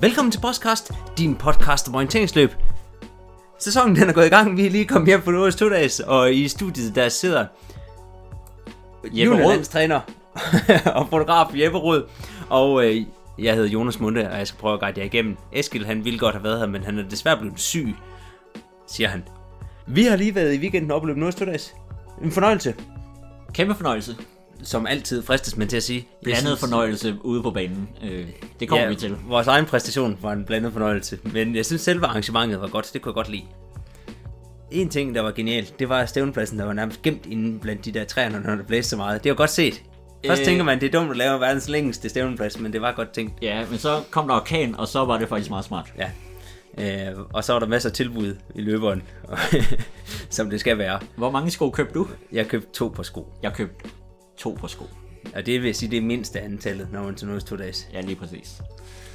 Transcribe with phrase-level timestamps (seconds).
[0.00, 2.50] Velkommen til Podcast, din podcast om orienteringsløb.
[3.58, 6.00] Sæsonen den er gået i gang, vi er lige kommet hjem på Nordens to dages,
[6.00, 7.46] og i studiet der sidder
[9.04, 9.64] Jeppe Rød.
[9.64, 10.00] træner
[10.98, 12.04] og fotograf Jeppe Rød,
[12.48, 13.02] og øh,
[13.38, 15.36] jeg hedder Jonas Munde, og jeg skal prøve at guide jer igennem.
[15.52, 17.94] Eskild, han ville godt have været her, men han er desværre blevet syg,
[18.86, 19.24] siger han.
[19.86, 21.74] Vi har lige været i weekenden og oplevet Nordens to dages.
[22.22, 22.74] En fornøjelse,
[23.54, 24.16] Kæmpe fornøjelse.
[24.62, 26.08] Som altid fristes man til at sige.
[26.22, 27.88] Blandet synes- fornøjelse ude på banen.
[28.04, 28.26] Øh,
[28.60, 29.16] det kommer ja, vi til.
[29.28, 33.02] Vores egen præstation var en blandet fornøjelse, men jeg synes selve arrangementet var godt, det
[33.02, 33.44] kunne jeg godt lide.
[34.70, 37.92] En ting, der var genialt, det var stævnepladsen, der var nærmest gemt inde blandt de
[37.92, 39.24] der træer, når der blæste så meget.
[39.24, 39.82] Det var godt set.
[40.26, 40.46] Først Øh.
[40.46, 43.32] tænker man, det er dumt at lave verdens længste stævneplads, men det var godt tænkt.
[43.42, 45.92] Ja, men så kom der orkan, og så var det faktisk meget smart.
[45.98, 46.10] Ja.
[47.10, 49.02] Øh, og så var der masser af tilbud i løberen,
[50.30, 50.98] som det skal være.
[51.16, 52.06] Hvor mange sko købte du?
[52.32, 53.88] Jeg købte to på sko, Jeg købte
[54.38, 54.84] to på sko.
[55.34, 57.88] og det vil sige, det mindste antallet, når man til noget to dages.
[57.92, 58.62] Ja, lige præcis.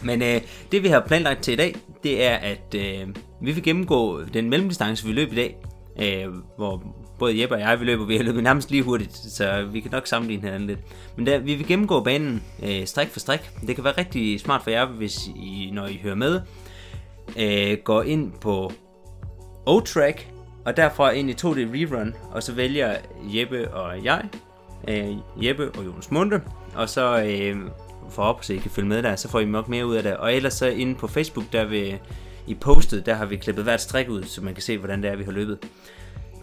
[0.04, 0.42] Men øh,
[0.72, 3.08] det vi har planlagt til i dag, det er, at øh,
[3.42, 5.58] vi vil gennemgå den mellemdistance, vi løb i dag.
[6.02, 6.84] Øh, hvor
[7.20, 9.92] både Jeppe og jeg, vi løber, vi har løbet nærmest lige hurtigt, så vi kan
[9.92, 10.80] nok sammenligne hinanden lidt.
[11.16, 13.52] Men der, vi vil gennemgå banen øh, strik for strik.
[13.68, 16.42] Det kan være rigtig smart for jer, hvis I, når I hører med,
[17.38, 18.72] øh, går ind på
[19.70, 20.26] O-Track,
[20.66, 24.24] og derfra ind i 2D Rerun, og så vælger Jeppe og jeg,
[24.88, 26.42] øh, Jeppe og Jonas Munde,
[26.76, 27.58] og så øh,
[28.10, 30.04] får op, så I kan følge med der, så får I nok mere ud af
[30.04, 30.18] det.
[30.18, 32.00] Og ellers så inde på Facebook, der vil
[32.48, 35.12] i postet, der har vi klippet hvert strik ud, så man kan se, hvordan det
[35.12, 35.58] er, vi har løbet.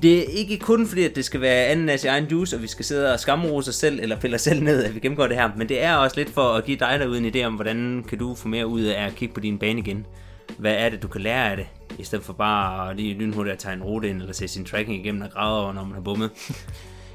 [0.02, 2.66] Det er ikke kun fordi, at det skal være anden af egen juice, og vi
[2.66, 5.36] skal sidde og skamrose os selv, eller pille os selv ned, at vi gennemgår det
[5.36, 5.50] her.
[5.56, 8.18] Men det er også lidt for at give dig derude en idé om, hvordan kan
[8.18, 10.06] du få mere ud af at kigge på din bane igen.
[10.58, 11.66] Hvad er det, du kan lære af det,
[11.98, 15.00] i stedet for bare lige lynhurtigt at tage en rute ind, eller se sin tracking
[15.00, 16.30] igennem og grave over, når man har bummet.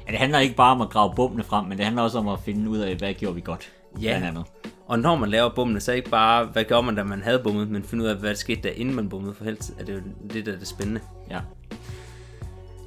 [0.06, 2.28] Ja, det handler ikke bare om at grave bummene frem, men det handler også om
[2.28, 3.72] at finde ud af, hvad gjorde vi godt.
[4.02, 4.18] Ja.
[4.18, 4.44] Blandt andet.
[4.86, 7.68] Og når man laver bummene, så ikke bare, hvad gør man, da man havde bummet,
[7.70, 9.92] men finde ud af, hvad der skete der, inden man bummede, for helst er det
[9.94, 9.98] jo
[10.32, 11.00] det, der er det spændende.
[11.30, 11.38] Ja.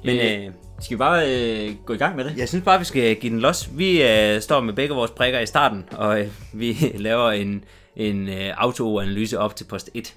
[0.04, 2.36] Men Øh, øh, Skal vi bare øh, gå i gang med det?
[2.36, 3.70] jeg synes bare, vi skal give den los.
[3.78, 7.64] Vi øh, står med begge vores prikker i starten, og øh, vi laver en,
[7.96, 10.14] en øh, autoanalyse op til post 1.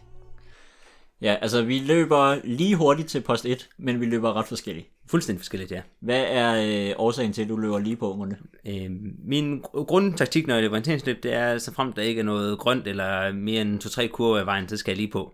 [1.22, 4.88] Ja, altså vi løber lige hurtigt til post 1, men vi løber ret forskelligt.
[5.10, 5.82] Fuldstændig forskelligt, ja.
[6.00, 6.54] Hvad er
[6.90, 8.38] øh, årsagen til, at du løber lige på, Munde?
[8.68, 8.92] Øh,
[9.26, 12.60] min gr- grundtaktik, når jeg løber orienteringsløb, det er, så frem der ikke er noget
[12.60, 15.34] grønt eller mere end 2-3 kurver i vejen, så skal jeg lige på.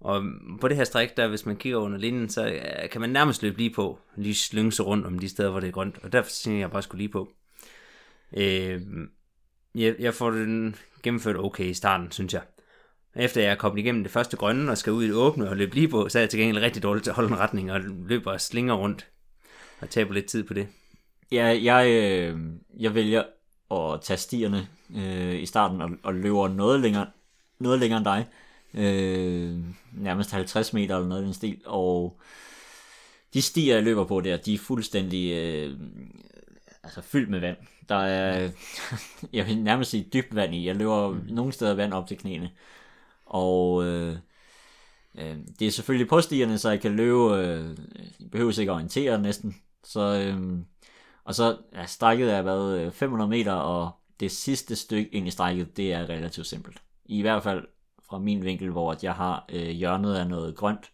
[0.00, 0.22] Og
[0.60, 3.42] på det her stræk, der hvis man kigger under linjen, så øh, kan man nærmest
[3.42, 5.98] løbe lige på, lige slynge sig rundt om de steder, hvor det er grønt.
[6.02, 7.28] Og derfor synes jeg, jeg bare skulle lige på.
[8.36, 8.80] Øh,
[9.74, 12.42] jeg, jeg får den gennemført okay i starten, synes jeg.
[13.16, 15.56] Efter jeg er kommet igennem det første grønne og skal ud i det åbne og
[15.56, 17.72] løbe lige på, så er jeg til gengæld rigtig dårlig til at holde en retning
[17.72, 19.06] og løber og slinger rundt.
[19.80, 20.68] Og taber lidt tid på det.
[21.32, 22.38] Ja, jeg, øh,
[22.78, 23.22] jeg vælger
[23.70, 27.06] at tage stierne øh, i starten og, og løber noget længere,
[27.58, 28.26] noget længere end dig.
[28.74, 29.58] Øh,
[29.92, 31.60] nærmest 50 meter eller noget i den stil.
[31.66, 32.20] Og
[33.34, 35.78] de stier, jeg løber på der, de er fuldstændig øh,
[36.82, 37.56] altså fyldt med vand.
[37.88, 38.50] Der er,
[39.32, 40.66] jeg vil nærmest sige dybt vand i.
[40.66, 41.20] Jeg løber mm.
[41.28, 42.50] nogle steder vand op til knæene.
[43.26, 44.16] Og øh,
[45.18, 47.76] øh, det er selvfølgelig på så jeg kan løbe, øh,
[48.32, 49.56] behøver ikke at orientere næsten.
[49.84, 50.58] Så, øh,
[51.24, 55.30] og så ja, strækket er været øh, 500 meter, og det sidste stykke ind i
[55.30, 56.82] strækket, det er relativt simpelt.
[57.04, 57.64] I hvert fald
[58.08, 60.92] fra min vinkel, hvor at jeg har øh, hjørnet af noget grønt,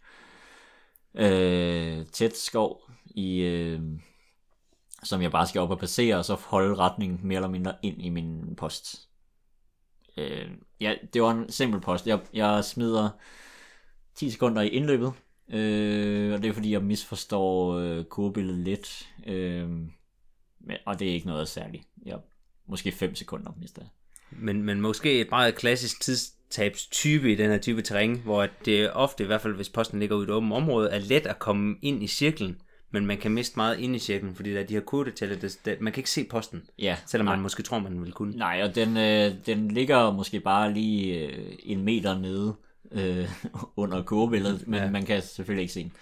[1.14, 2.80] øh, tæt skov,
[3.14, 3.80] i, øh,
[5.02, 8.02] som jeg bare skal op og passere, og så holde retningen mere eller mindre ind
[8.02, 9.08] i min post.
[10.16, 10.48] Øh,
[10.80, 12.06] ja, det var en simpel post.
[12.06, 13.10] Jeg, jeg smider
[14.14, 15.12] 10 sekunder i indløbet,
[15.48, 19.08] øh, og det er fordi, jeg misforstår øh, kurbilledet lidt.
[19.26, 19.68] Øh,
[20.60, 21.84] men, og det er ikke noget særligt.
[22.06, 22.18] Jeg,
[22.68, 23.88] måske 5 sekunder, hvis det.
[24.30, 29.24] Men, men måske et meget klassisk tidstabstype i den her type terræn, hvor det ofte,
[29.24, 31.76] i hvert fald hvis posten ligger ud i et åbent område, er let at komme
[31.82, 32.60] ind i cirklen,
[32.92, 35.56] men man kan miste meget ind i cirklen, fordi der er de her kurdedetaljer, der,
[35.64, 37.42] der, man kan ikke se posten, Ja, selvom man nej.
[37.42, 38.36] måske tror, man vil kunne.
[38.36, 42.54] Nej, og den, øh, den ligger måske bare lige øh, en meter nede
[42.92, 43.28] øh,
[43.76, 44.90] under kurbilledet, men Ja.
[44.90, 45.92] man kan selvfølgelig ikke se den.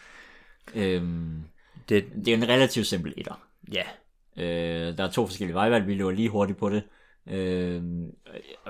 [0.75, 1.43] Øhm,
[1.89, 3.41] Det, det er en relativt simpel etter.
[3.73, 3.83] ja,
[4.37, 6.83] Øh, der er to forskellige vejvalg, vi løber lige hurtigt på det.
[7.27, 7.83] Øh,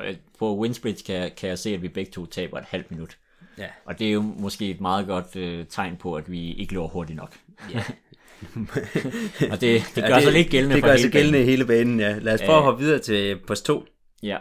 [0.05, 2.91] øh, på Windsbridge kan, jeg- kan jeg se, at vi begge to taber et halvt
[2.91, 3.19] minut.
[3.59, 3.67] ja.
[3.85, 6.89] Og det er jo måske et meget godt øh, tegn på, at vi ikke løber
[6.89, 7.37] hurtigt nok.
[7.75, 7.83] Ja.
[9.53, 11.49] Og det, det gør Ja, sig lidt gældende Det gør hele sig gældende banen.
[11.49, 12.19] hele banen, ja.
[12.19, 12.65] Lad os prøve at Ja.
[12.65, 13.85] hoppe videre til post 2.
[14.23, 14.39] Ja,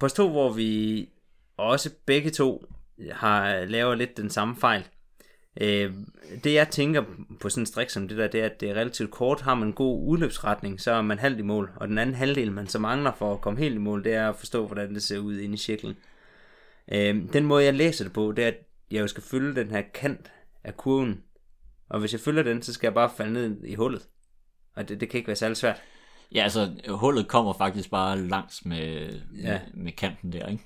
[0.00, 1.08] Post 2, hvor vi
[1.56, 2.64] også begge to
[3.12, 4.84] har laver lidt den samme fejl.
[5.60, 5.92] Øh,
[6.44, 7.02] det jeg tænker
[7.40, 9.40] på sådan en strik som det der, det er, at det er relativt kort.
[9.40, 11.70] Har man en god udløbsretning, så er man halvt i mål.
[11.76, 14.28] Og den anden halvdel, man så mangler for at komme helt i mål, det er
[14.28, 15.96] at forstå, hvordan det ser ud inde i cirklen.
[16.92, 18.58] Øh, den måde, jeg læser det på, det er, at
[18.90, 20.30] jeg jo skal følge den her kant
[20.64, 21.20] af kurven.
[21.88, 24.02] Og hvis jeg følger den, så skal jeg bare falde ned i hullet.
[24.76, 25.82] Og det, det kan ikke være særlig svært.
[26.34, 29.60] Ja, altså hullet kommer faktisk bare langs med, Ja.
[29.74, 30.64] med, med kanten der, ikke?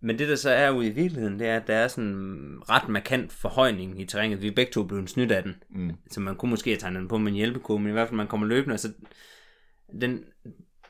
[0.00, 2.58] Men det der så er ude i virkeligheden, det er, at der er sådan en
[2.70, 4.42] ret markant forhøjning i terrænet.
[4.42, 5.54] Vi er begge to blevet snydt af den.
[5.70, 5.92] Mm.
[6.10, 8.16] Så man kunne måske have tegnet den på med en hjælpekurve, men i hvert fald
[8.16, 8.92] man kommer løbende, og så
[10.00, 10.24] den,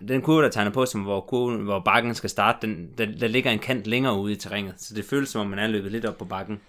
[0.09, 3.29] den kurve, der tegner på, som hvor, kurven, hvor bakken skal starte, den, der, der
[3.29, 4.81] ligger en kant længere ude i terrænet.
[4.81, 6.61] Så det føles som om, man er løbet lidt op på bakken.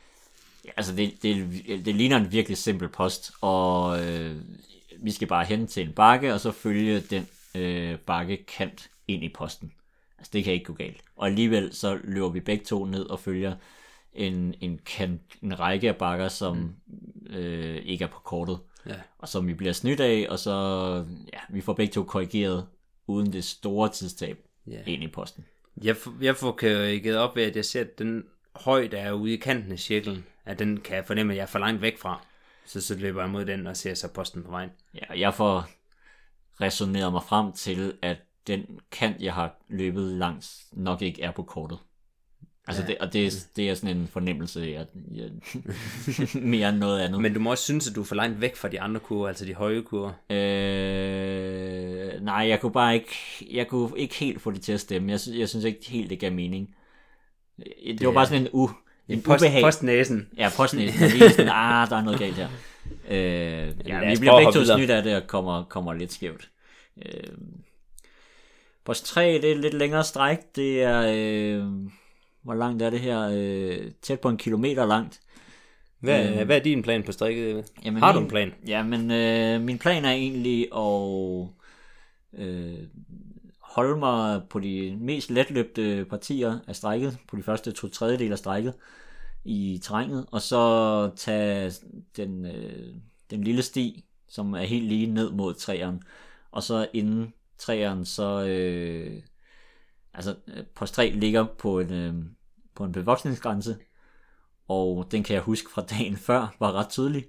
[0.77, 1.47] Altså det, det,
[1.85, 4.35] det ligner en virkelig simpel post, og øh,
[4.99, 9.29] vi skal bare hen til en bakke, og så følge den øh, bakkekant ind i
[9.29, 9.71] posten.
[10.17, 11.01] Altså det kan ikke gå galt.
[11.15, 13.55] Og alligevel så løber vi begge to ned og følger
[14.13, 17.35] en, en, kant, en række af bakker, som mm.
[17.35, 18.59] øh, ikke er på kortet.
[18.85, 18.95] Ja.
[19.17, 20.53] Og som vi bliver snydt af, og så
[21.33, 22.67] ja, vi får begge to korrigeret
[23.07, 24.37] uden det store tidstab
[24.67, 24.79] Ja.
[24.85, 25.45] ind i posten.
[25.83, 26.59] Jeg, jeg får
[26.99, 28.23] givet op ved, at jeg ser, at den
[28.61, 31.47] højde er ude i kanten af cirklen, at den kan jeg fornemme, at jeg er
[31.47, 32.25] for langt væk fra.
[32.65, 34.69] Så så løber jeg mod den og ser så posten på vejen.
[34.95, 35.69] Ja, jeg får
[36.61, 38.17] resoneret mig frem til, at
[38.47, 41.77] den kant, jeg har løbet langs, nok ikke er på kortet.
[42.67, 42.87] Altså, Ja.
[42.87, 45.29] det, og det, er- det er sådan en fornemmelse, jeg, jeg
[46.43, 47.21] mere end noget andet.
[47.21, 49.27] Men du må også synes, at du er for langt væk fra de andre kurver,
[49.27, 50.11] altså de høje kurver.
[50.29, 53.11] Øh, nej, jeg kunne bare ikke,
[53.51, 55.11] jeg kunne ikke helt få det til at stemme.
[55.11, 56.75] Jeg, synes, jeg synes ikke helt, det gav mening.
[57.57, 58.69] Det, det var bare sådan en, u,
[59.09, 59.61] en Post, ubehag.
[59.61, 60.29] postnæsen.
[60.37, 62.47] Ja, postnæsen er lige sådan, ah, der er noget galt her.
[63.09, 66.49] Øh, ja, vi bliver begge to snydt af det og kommer, kommer lidt skævt.
[67.05, 67.23] Øh,
[68.85, 70.37] post 3, det er et lidt længere stræk.
[70.55, 71.65] Det er, øh,
[72.43, 73.29] hvor langt er det her?
[73.33, 75.19] Øh, tæt på en kilometer langt.
[75.99, 77.65] Hvad, hvad er din plan på strikket?
[77.85, 78.53] Jamen, Har du min- en plan?
[78.67, 81.47] Ja, men øh, min plan er egentlig at
[82.45, 82.73] øh,
[83.77, 88.37] holde mig på de mest letløbte partier af strækket, på de første to tredjedel af
[88.37, 88.73] strækket
[89.45, 91.71] i terrænet, og så tage
[92.15, 92.95] den, øh,
[93.29, 96.03] den lille sti, som er helt lige ned mod træeren,
[96.51, 99.21] og så inden træeren, så øh,
[100.13, 102.15] altså på post 3 ligger på en, øh,
[102.75, 103.77] på en bevoksningsgrænse,
[104.67, 107.25] og den kan jeg huske fra dagen før, var ret tydelig.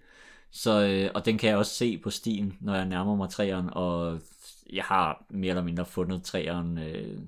[0.51, 3.71] Så, øh, og den kan jeg også se på stien, når jeg nærmer mig træeren,
[3.73, 4.21] og
[4.73, 7.19] jeg har mere eller mindre fundet træeren øh,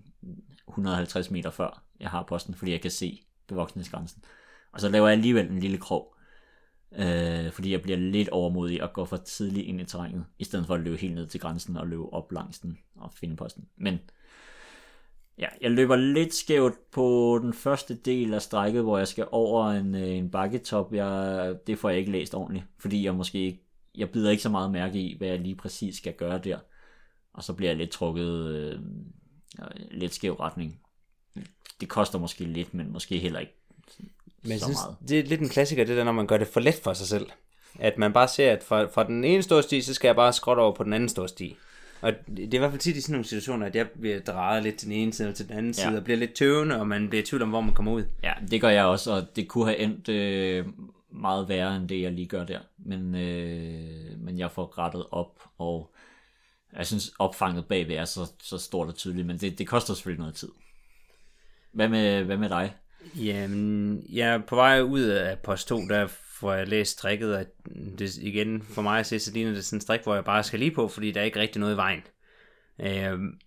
[0.69, 4.25] 150 meter før jeg har posten, fordi jeg kan se bevoksningsgrænsen.
[4.73, 6.15] Og så laver jeg alligevel en lille krog,
[6.93, 10.67] øh, fordi jeg bliver lidt overmodig og går for tidligt ind i terrænet, i stedet
[10.67, 13.69] for at løbe helt ned til grænsen og løbe op langs den og finde posten.
[13.77, 13.99] Men
[15.41, 19.67] Ja, jeg løber lidt skævt på den første del af strækket, hvor jeg skal over
[19.71, 20.95] en, øh, en bakketop.
[20.95, 23.63] Jeg, det får jeg ikke læst ordentligt, fordi jeg måske ikke,
[23.95, 26.59] jeg bider ikke så meget mærke i, hvad jeg lige præcis skal gøre der.
[27.33, 28.79] Og så bliver jeg lidt trukket øh,
[29.91, 30.81] lidt skæv retning.
[31.81, 33.53] Det koster måske lidt, men måske heller ikke
[34.43, 34.97] Men så synes, meget.
[35.09, 37.07] det er lidt en klassiker, det der, når man gør det for let for sig
[37.07, 37.27] selv.
[37.79, 40.33] At man bare ser, at fra, fra den ene store sti, så skal jeg bare
[40.33, 41.57] skråtte over på den anden store sti.
[42.01, 44.21] Og det det er i hvert fald tit i sådan nogle situationer, at jeg bliver
[44.21, 45.83] drejet lidt til den ene side og til den anden Ja.
[45.89, 48.05] side, og bliver lidt tøvende, og man bliver i tvivl om, hvor man kommer ud.
[48.23, 50.67] Ja, det gør jeg også, og det kunne have endt øh,
[51.11, 52.59] meget værre end det, jeg lige gør der.
[52.79, 55.91] Men, øh, men jeg får rettet op, og
[56.77, 60.21] jeg synes, opfanget bagved er så, så stort og tydeligt, men det, det koster selvfølgelig
[60.21, 60.49] noget tid.
[61.73, 62.75] Hvad med, hvad med dig?
[63.17, 67.47] Jamen, jeg er på vej ud af post 2, der får jeg læst strikket, at
[67.99, 70.43] det igen for mig at se, så ligner det sådan en strik, hvor jeg bare
[70.43, 72.03] skal lige på, fordi der er ikke rigtig noget i vejen.
[72.81, 73.39] Øhm,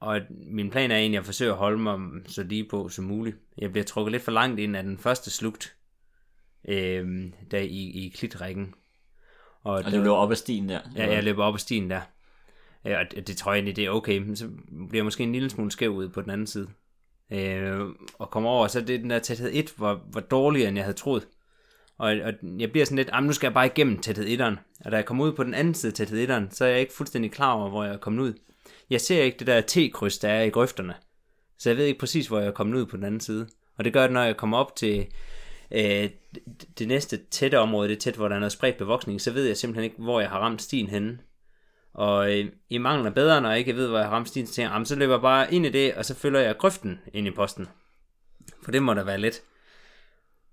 [0.00, 3.36] og min plan er egentlig at forsøge at holde mig så lige på som muligt.
[3.58, 5.76] Jeg bliver trukket lidt for langt ind af den første slugt,
[6.68, 8.74] øhm, der i, i klitrækken.
[9.62, 10.80] Og, Og du løber op ad stien der?
[10.96, 12.00] Ja, jeg løber op ad stien der.
[12.84, 14.18] Ja, og det, det tror jeg egentlig, det er okay.
[14.18, 14.48] Men så
[14.88, 16.68] bliver jeg måske en lille smule skæv ud på den anden side.
[17.32, 17.80] Øh,
[18.18, 20.84] og kommer over, så er det den der tæthed 1, var, var dårligere, end jeg
[20.84, 21.28] havde troet.
[21.98, 24.56] Og, og jeg bliver sådan lidt, nu skal jeg bare igennem tæthed 1'eren.
[24.84, 26.92] Og da jeg kommer ud på den anden side tæthed 1'eren, så er jeg ikke
[26.92, 28.32] fuldstændig klar over, hvor jeg er kommet ud.
[28.90, 30.94] Jeg ser ikke det der T-kryds, der er i grøfterne.
[31.58, 33.48] Så jeg ved ikke præcis, hvor jeg er kommet ud på den anden side.
[33.78, 35.06] Og det gør det, når jeg kommer op til
[35.70, 35.82] øh,
[36.34, 39.30] det- det næste tætte område, det er tæt, hvor der er noget spredt bevoksning, så
[39.30, 41.18] ved jeg simpelthen ikke, hvor jeg har ramt stien henne.
[41.94, 44.96] Og øh, i mangel af bedre, når jeg ikke ved, stien, så tænker "Jamen, så
[44.96, 47.68] løber jeg bare ind i det, og så følger jeg grøften ind i posten.
[48.62, 49.42] For det må da være let.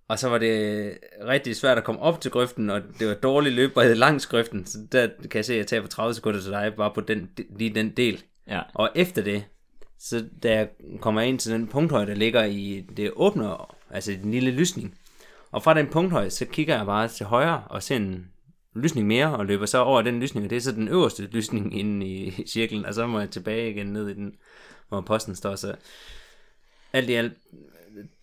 [0.08, 3.52] Og så var det rigtig svært at komme op til grøften, og det var dårlig
[3.54, 6.74] løbbarhed langs grøften, så der kan jeg se, at jeg tager 30 sekunder til dig,
[6.78, 8.24] bare på den, lige den del.
[8.48, 9.44] Ja, Og efter det,
[10.00, 10.70] så da jeg
[11.02, 13.50] kommer ind til den punkthøj, der ligger i det åbne,
[13.92, 14.98] altså i den lille lysning,
[15.52, 18.32] og fra den punkthøj, så kigger jeg bare til højre og ser en
[18.82, 21.80] lysning mere, og løber så over den lysning, og det er så den øverste lysning
[21.80, 24.36] inde i cirklen, og så må jeg tilbage igen ned i den,
[24.90, 25.76] hvor posten står, så
[26.94, 27.34] alt i alt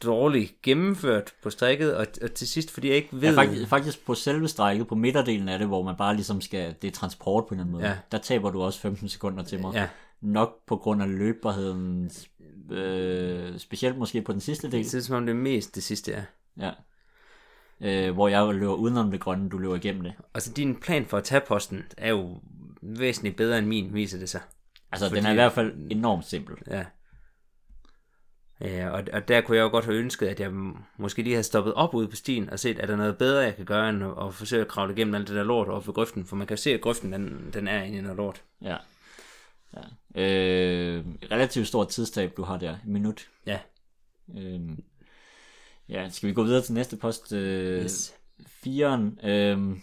[0.03, 3.21] dårligt gennemført på strikket, og, og til sidst, fordi jeg ikke ved...
[3.21, 6.75] Ja, faktisk, faktisk på selve strækket, på midterdelen af det, hvor man bare ligesom skal,
[6.83, 7.97] det er transport på en eller anden måde, Ja.
[8.13, 9.75] der taber du også 15 sekunder til mig.
[9.75, 9.89] Ja,
[10.21, 12.11] Nok på grund af løbbarheden,
[12.71, 15.83] øh, specielt måske på den sidste del, det ud som om det er mest det
[15.83, 16.23] sidste er.
[16.61, 16.71] ja.
[17.85, 20.13] Øh, hvor jeg løber udenom det grønne, du løber igennem det.
[20.35, 22.41] Altså, din plan for at tage posten er jo
[22.83, 24.41] væsentligt bedre end min, viser det sig.
[24.93, 26.57] Altså, Fordi- den er i hvert fald enormt simpel.
[26.71, 26.85] Ja.
[28.61, 30.53] Ja, og, og der kunne jeg jo godt have ønsket, at jeg
[30.97, 33.57] måske lige havde stoppet op ude på stien og set, er der noget bedre, jeg
[33.57, 35.95] kan gøre, end at, at forsøge at kravle igennem alt det der lort op ved
[35.95, 38.43] grøften, for man kan jo se, at grøften, den, den er inde i noget lort.
[38.63, 38.77] Ja.
[39.77, 39.81] ja.
[40.23, 42.77] Øh, relativt stort tidstab, du har der.
[42.87, 43.29] En minut.
[43.47, 43.59] Ja,
[44.39, 44.61] Øh,
[45.89, 47.33] ja, skal vi gå videre til næste post?
[47.33, 48.15] Øh, yes.
[48.47, 49.19] Firen.
[49.25, 49.77] Øh,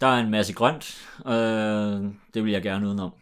[0.00, 1.08] der er en masse grønt.
[1.26, 3.14] Øh, det vil jeg gerne udenom.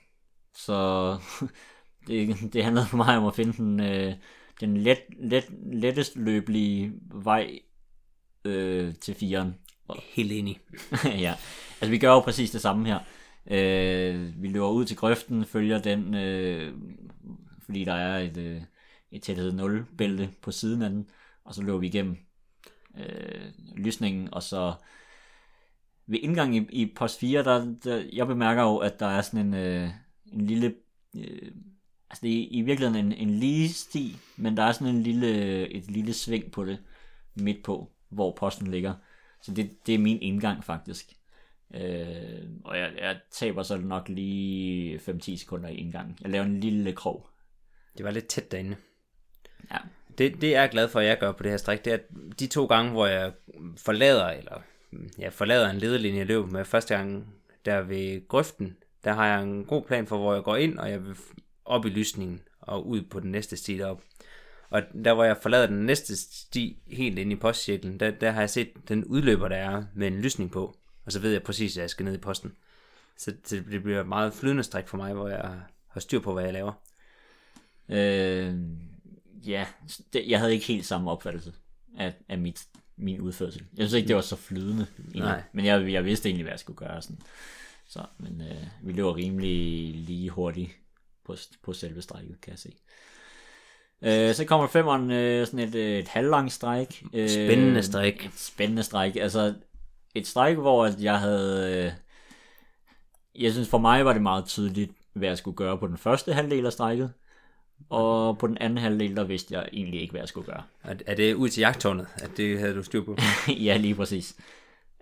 [0.54, 1.18] Så
[2.06, 4.14] det, det handler for mig om at finde den, øh,
[4.60, 7.58] den let, let, lettest løbelige vej
[8.44, 9.54] øh, til firen.
[10.14, 10.60] Helt enig.
[11.04, 11.34] ja,
[11.80, 12.98] altså vi gør jo præcis det samme her.
[13.50, 16.74] Øh, vi løber ud til grøften, følger den, øh,
[17.64, 18.62] fordi der er et, øh,
[19.12, 21.11] et tæthed 0 bælte på siden af den,
[21.45, 22.16] og så løber vi igennem
[22.99, 24.75] øh, lysningen, og så
[26.07, 29.47] ved indgang i, i post 4, der, der, jeg bemærker jo, at der er sådan
[29.47, 29.90] en, øh,
[30.33, 30.75] en lille,
[31.16, 31.52] øh,
[32.11, 35.28] altså det er i virkeligheden en, en lige sti, men der er sådan en lille,
[35.69, 36.78] et lille sving på det
[37.35, 38.95] midt på, hvor posten ligger.
[39.42, 41.12] Så det, det er min indgang faktisk.
[41.75, 46.19] Øh, og jeg, jeg taber så nok lige 5-10 sekunder i indgangen.
[46.23, 47.28] Jeg laver en lille krog.
[47.97, 48.76] Det var lidt tæt derinde.
[49.71, 49.76] Ja.
[50.19, 51.95] Det, det er jeg glad for, at jeg gør på det her stræk, det er,
[51.95, 52.04] at
[52.38, 53.33] de to gange, hvor jeg
[53.76, 54.62] forlader, eller
[55.19, 59.42] jeg forlader en lederlinje, jeg løber med første gang, der ved grøften, der har jeg
[59.42, 61.16] en god plan for, hvor jeg går ind, og jeg vil
[61.64, 64.02] op i lysningen, og ud på den næste sti derop.
[64.71, 68.40] Og der, hvor jeg forlader den næste sti, helt ind i postcirklen, der, der har
[68.40, 71.76] jeg set den udløber, der er med en lysning på, og så ved jeg præcis,
[71.76, 72.52] at jeg skal ned i posten.
[73.16, 76.33] Så, så det bliver et meget flydende stræk for mig, hvor jeg har styr på,
[76.33, 76.73] hvad jeg laver.
[77.88, 78.54] Øh,
[79.46, 79.66] ja,
[80.12, 81.52] det, jeg havde ikke helt samme opfattelse
[81.99, 82.64] af, af mit,
[82.96, 83.62] min udførsel.
[83.76, 84.87] Jeg synes ikke, det var så flydende.
[84.99, 85.22] egentlig.
[85.22, 85.42] Nej.
[85.52, 87.02] Men jeg, jeg vidste egentlig, hvad jeg skulle gøre.
[87.02, 87.20] Sådan.
[87.88, 90.70] Så, men øh, vi løber rimelig lige hurtigt
[91.25, 92.72] på, på selve strækket, kan jeg se.
[94.02, 97.04] Øh, så kommer femmeren, øh, sådan et, øh, et halvlangt stræk.
[97.12, 98.25] Øh, Spændende stræk.
[98.25, 99.16] Et spændende stræk.
[99.16, 99.54] Altså,
[100.14, 101.84] et stræk, hvor jeg havde...
[101.87, 101.92] Øh,
[103.42, 106.32] jeg synes, for mig var det meget tydeligt, hvad jeg skulle gøre på den første
[106.32, 107.12] halvdel af strækket.
[107.90, 110.62] Og på den anden halvdel, der vidste jeg egentlig ikke, hvad jeg skulle gøre.
[110.82, 113.16] Er, det ud til jagttårnet, at det havde du styr på?
[113.66, 114.36] ja, lige præcis.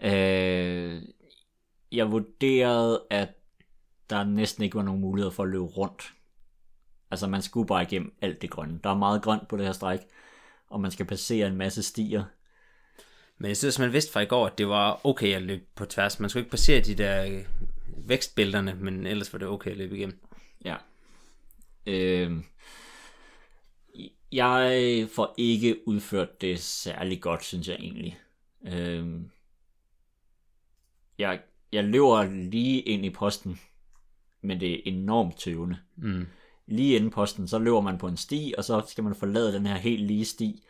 [0.02, 1.02] Øh,
[1.92, 3.28] jeg vurderede, at
[4.10, 6.12] der næsten ikke var nogen mulighed for at løbe rundt.
[7.10, 8.80] Altså, man skulle bare igennem alt det grønne.
[8.84, 10.00] Der er meget grønt på det her stræk,
[10.68, 12.24] og man skal passere en masse stier.
[13.38, 15.84] Men jeg synes, man vidste fra i går, at det var okay at løbe på
[15.84, 16.20] tværs.
[16.20, 17.44] Man skulle ikke passere de der øh,
[18.08, 20.20] vækstbælterne, men ellers var det okay at løbe igennem.
[20.64, 20.76] Ja.
[21.86, 22.32] Øh,
[24.32, 28.18] jeg får ikke udført det særlig godt, synes jeg egentlig.
[28.66, 29.20] Øh,
[31.18, 31.40] jeg,
[31.72, 33.60] jeg løber lige ind i posten,
[34.42, 35.78] men det er enormt tøvende.
[35.96, 36.26] Mm.
[36.66, 39.66] Lige inden posten, så løber man på en sti, og så skal man forlade den
[39.66, 40.62] her helt lige sti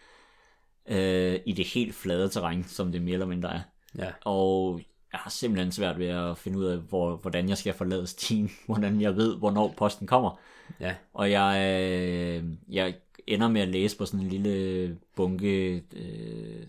[0.86, 3.60] øh, i det helt flade terræn, som det mere eller mindre er.
[3.98, 4.12] Ja.
[4.24, 4.80] Og
[5.12, 8.50] jeg har simpelthen svært ved at finde ud af, hvor, hvordan jeg skal forlade stien,
[8.66, 10.40] hvordan jeg ved, hvornår posten kommer.
[10.80, 10.94] Ja.
[11.14, 12.94] Og jeg, øh, jeg
[13.26, 16.66] ender med at læse på sådan en lille bunke øh,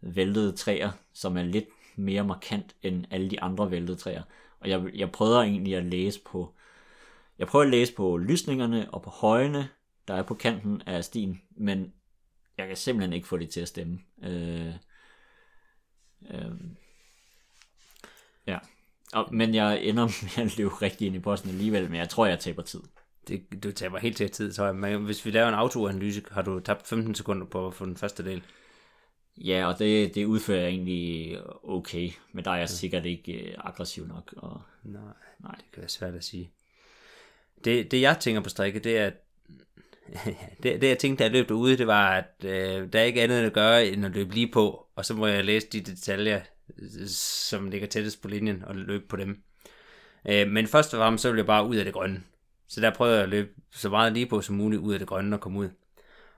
[0.00, 4.22] væltede træer, som er lidt mere markant end alle de andre væltede træer.
[4.60, 6.52] Og jeg, jeg prøver egentlig at læse på
[7.38, 9.68] jeg prøver at læse på lysningerne og på højene,
[10.08, 11.92] der er på kanten af stien, men
[12.58, 13.98] jeg kan simpelthen ikke få det til at stemme.
[14.22, 14.74] Øh,
[16.30, 16.52] øh,
[18.46, 18.58] ja.
[19.12, 20.04] Og, men jeg ender
[20.36, 22.80] med at løbe rigtig ind i posten alligevel, men jeg tror, jeg taber tid.
[23.28, 24.76] Det, du taber helt til tid, tror jeg.
[24.76, 28.24] Men hvis vi laver en autoanalyse, har du tabt 15 sekunder på for den første
[28.24, 28.42] del.
[29.36, 33.54] Ja, og det, det udfører jeg egentlig okay, men der er jeg sikkert ikke øh,
[33.58, 34.34] aggressiv nok.
[34.36, 35.02] Og, Nej,
[35.40, 35.54] nej.
[35.54, 36.50] det kan være svært at sige.
[37.64, 39.14] Det, det jeg tænker på strikke, det er, at
[40.62, 43.22] det, det jeg tænkte, da jeg løb derude, det var, at øh, der er ikke
[43.22, 46.40] andet at gøre, end at løbe lige på, og så må jeg læse de detaljer,
[47.08, 49.42] som ligger tættest på linjen, og løbe på dem.
[50.28, 52.22] Øh, men først og fremmest, så vil jeg bare ud af det grønne.
[52.68, 55.08] Så der prøvede jeg at løbe så meget lige på som muligt ud af det
[55.08, 55.68] grønne og komme ud.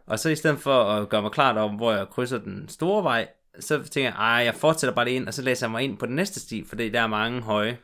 [0.07, 3.05] Og så i stedet for at gøre mig klart om, hvor jeg krydser den store
[3.05, 3.29] vej,
[3.61, 5.99] så tænker jeg, at jeg fortsætter bare det ind, og så læser jeg mig ind
[5.99, 7.79] på den næste sti, for der er mange høje.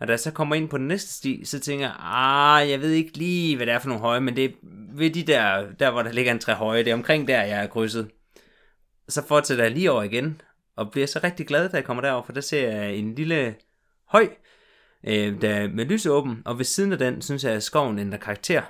[0.00, 2.80] Og da jeg så kommer ind på den næste sti, så tænker jeg, ah, jeg
[2.80, 4.50] ved ikke lige, hvad det er for nogle høje, men det er
[4.92, 7.62] ved de der, der hvor der ligger en tre høje, det er omkring der, jeg
[7.62, 8.10] er krydset.
[9.08, 10.40] Så fortsætter jeg lige over igen,
[10.80, 13.54] og bliver så rigtig glad, da jeg kommer derover, for der ser jeg en lille
[14.08, 14.28] høj,
[15.06, 18.18] øh, der med lys åben, og ved siden af den, synes jeg, at skoven ændrer
[18.18, 18.62] karakter.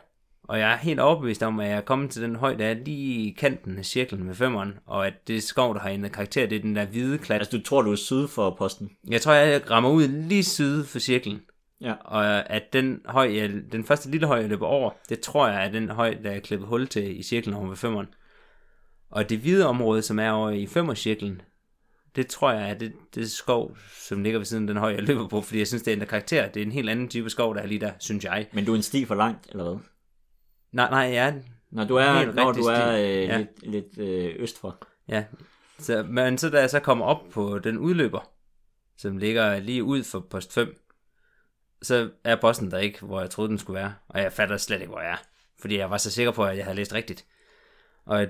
[0.42, 2.74] Og jeg er helt overbevist om, at jeg er kommet til den høj, der er
[2.74, 6.46] lige i kanten af cirklen med femmeren, og at det skov, der har ændret karakter,
[6.46, 7.40] det er den der hvide klat.
[7.40, 8.90] Altså, du tror, du er syd for posten?
[9.08, 11.40] Jeg tror, jeg rammer ud lige syd for cirklen.
[11.80, 11.92] Ja.
[11.92, 15.66] Og at den høj, jeg, den første lille høj, jeg løber over, det tror jeg
[15.66, 18.06] er den høj, der er klippet hul til i cirklen over ved femmeren.
[19.10, 21.42] Og det hvide område, som er over i femmercirklen,
[22.16, 25.02] det tror jeg er det, det skov, som ligger ved siden af den høj, jeg
[25.02, 26.48] løber på, fordi jeg synes, det ændrer karakter.
[26.48, 28.46] Det er en helt anden type skov, der er lige der, synes jeg.
[28.52, 29.78] Men du er en sti for langt, eller hvad?
[30.72, 31.34] Nej, nej, ja.
[31.70, 33.38] Når du er, Helt når du er øh, Ja.
[33.38, 34.86] lidt, lidt øh, øst for.
[35.08, 35.24] Ja.
[35.78, 38.30] Så, men så da jeg så kommer op på den udløber,
[38.96, 40.76] som ligger lige ud for post 5,
[41.82, 43.94] så er posten der ikke, hvor jeg troede, den skulle være.
[44.08, 45.16] Og jeg fatter slet ikke, hvor jeg er.
[45.60, 47.24] Fordi jeg var så sikker på, at jeg havde læst rigtigt.
[48.04, 48.26] Og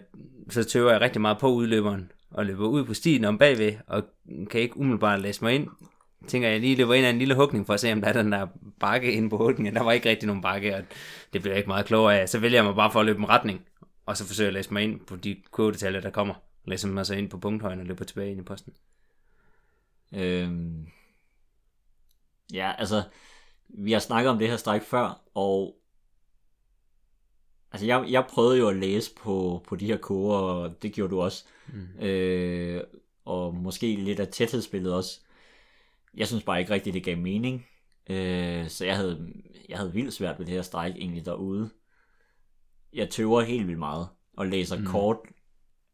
[0.51, 4.03] så tøver jeg rigtig meget på udløberen, og løber ud på stien om bagved, og
[4.51, 5.69] kan ikke umiddelbart læse mig ind.
[6.29, 8.13] Tænker jeg lige løber ind af en lille hugning for at se, om der er
[8.13, 8.47] den der
[8.81, 9.75] bakke inde på hugningen.
[9.75, 10.83] Der var ikke rigtig nogen bakke, og
[11.33, 12.29] det blev jeg ikke meget klogere af.
[12.29, 13.67] Så vælger jeg mig bare for at løbe en retning,
[14.07, 16.35] og så forsøger jeg at læse mig ind på de kodetaljer, der kommer.
[16.65, 18.73] Læser mig så ind på punkthøjen og løber tilbage ind i posten.
[20.15, 20.87] Øhm,
[22.53, 23.03] ja, altså,
[23.69, 25.80] vi har snakket om det her stræk før, og
[27.73, 31.11] altså, jeg, jeg prøvede jo at læse på, på de her koger, og det gjorde
[31.11, 31.45] du også.
[31.73, 32.05] Mm.
[32.05, 32.85] Øh,
[33.25, 35.21] og måske lidt af tæthedsbilledet også.
[36.15, 37.67] Jeg synes bare ikke rigtigt, det gav mening.
[38.11, 39.33] Øh, så jeg havde,
[39.69, 41.71] jeg havde vildt svært ved det her stræk egentlig derude.
[42.93, 44.87] Jeg tøver helt vildt meget, og læser mm.
[44.87, 45.17] kort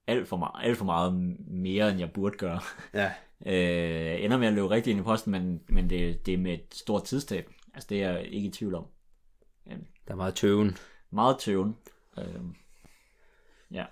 [0.06, 2.60] alt for, meget, alt for meget mere, end jeg burde gøre.
[2.94, 3.12] Ja.
[3.46, 6.52] Øh, ender med at løbe rigtig ind i posten, men, men det, det er med
[6.52, 7.50] et stort tidstab.
[7.74, 8.86] Altså, det er jeg ikke i tvivl om.
[10.06, 10.76] Der er meget tøven.
[11.16, 11.76] Meget tøven.
[12.18, 12.24] Øh,
[13.72, 13.84] ja.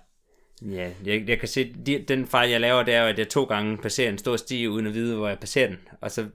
[0.61, 3.29] Ja, jeg, jeg kan se, de, den fejl jeg laver, det er jo, at jeg
[3.29, 5.77] to gange passerer en stor sti, uden at vide, hvor jeg passerer den.
[6.01, 6.25] Og så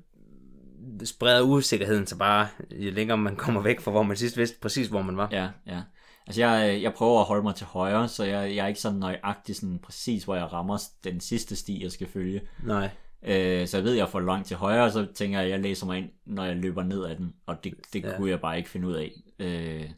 [1.04, 4.88] spreder usikkerheden sig bare, jo længere man kommer væk fra, hvor man sidst vidste præcis,
[4.88, 5.28] hvor man var.
[5.32, 5.82] Ja, ja.
[6.26, 8.98] Altså, jeg, jeg prøver at holde mig til højre, så jeg, jeg er ikke sådan
[8.98, 12.40] nøjagtig sådan præcis, hvor jeg rammer den sidste sti, jeg skal følge.
[12.64, 12.90] Nej.
[13.22, 15.60] Øh, så jeg ved, jeg får langt til højre, og så tænker jeg, at jeg
[15.60, 18.16] læser mig ind, når jeg løber ned ad den, og det, det Ja.
[18.16, 19.12] kunne jeg bare ikke finde ud af.
[19.38, 19.90] Øh.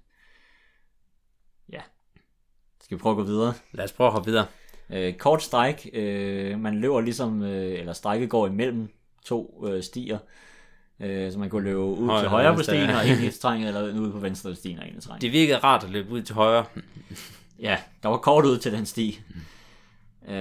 [2.92, 3.54] Skal vi prøve at gå videre?
[3.72, 4.46] Lad os prøve at hoppe videre.
[4.90, 5.90] Øh, kort stræk.
[5.92, 8.88] Øh, man løber ligesom, øh, eller strækket går imellem
[9.24, 10.18] to øh, stier.
[11.00, 13.68] Øh, så man kunne løbe ud Højre til højre på stien og ind i terrænet,
[13.68, 15.22] eller ud på venstre stien og ind i terrænet.
[15.22, 16.64] Det virkede rart at løbe ud til højre.
[17.60, 19.20] Ja, der var kort ud til den sti.
[20.28, 20.34] Øh,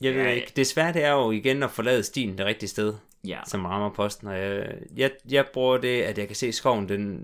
[0.00, 0.30] Jeg ved Ja.
[0.30, 0.52] ikke.
[0.56, 2.94] Det svære det er jo igen at forlade stien det rigtige sted,
[3.26, 4.28] ja, som rammer posten.
[4.28, 7.20] Og jeg, jeg, jeg bruger det, at jeg kan se skoven, den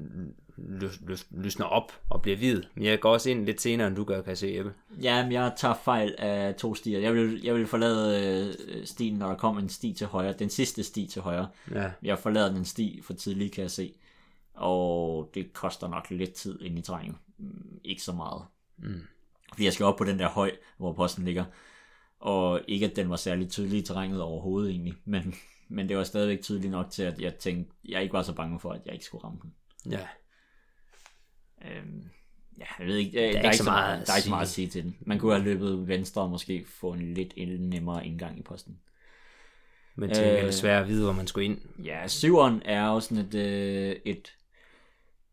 [0.57, 2.63] lys, lys, lysner op og bliver hvid.
[2.75, 4.73] Men jeg går også ind lidt senere, end du gør, kan jeg se, Ebbe.
[5.03, 6.99] ja men jeg tager fejl af to stier.
[7.01, 10.33] Jeg vil, jeg vil forlade øh, stien, når der kommer en sti til højre.
[10.33, 11.49] Den sidste sti til højre.
[11.71, 11.91] Ja.
[12.03, 13.95] Jeg forlader den sti for tidligt, kan jeg se.
[14.55, 17.17] Og det koster nok lidt tid ind i terrænet.
[17.39, 18.43] Mm, Ikke så meget.
[18.79, 19.01] Mm.
[19.53, 21.45] Fordi jeg skal op på den der høj, hvor posten ligger.
[22.21, 24.95] Og ikke at den var særlig tydelig i terrænet overhovedet egentlig.
[25.05, 25.35] Men,
[25.69, 28.61] men det var stadigvæk tydeligt nok til, at jeg tænkte, jeg ikke var så bange
[28.61, 29.53] for, at jeg ikke skulle ramme den.
[29.93, 29.99] Ja.
[31.65, 32.05] Øhm,
[32.59, 34.23] ja, jeg ved ikke, der, der, er ikke så meget at der er ikke så
[34.23, 34.31] sige.
[34.31, 34.97] meget at sige til den.
[35.01, 38.79] Man kunne have løbet venstre og måske få en lidt nemmere indgang i posten.
[39.97, 40.53] Men det er Øh.
[40.53, 41.59] svært at vide, hvor man skulle ind.
[41.85, 44.33] Ja, syveren er jo sådan et, øh, et,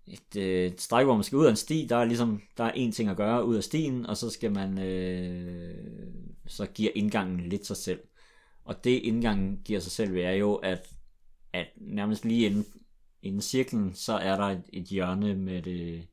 [0.08, 1.88] et, øh, et stræk, hvor man skal ud af en sti.
[1.89, 4.52] Der er ligesom, der er én ting at gøre ud af stien, og så skal
[4.52, 5.76] man, øh,
[6.48, 8.00] så giver indgangen lidt sig selv.
[8.65, 10.89] Og det indgangen giver sig selv ved er jo, at,
[11.54, 12.65] at nærmest lige inden,
[13.22, 16.08] inden cirklen, så er der et, et hjørne med det,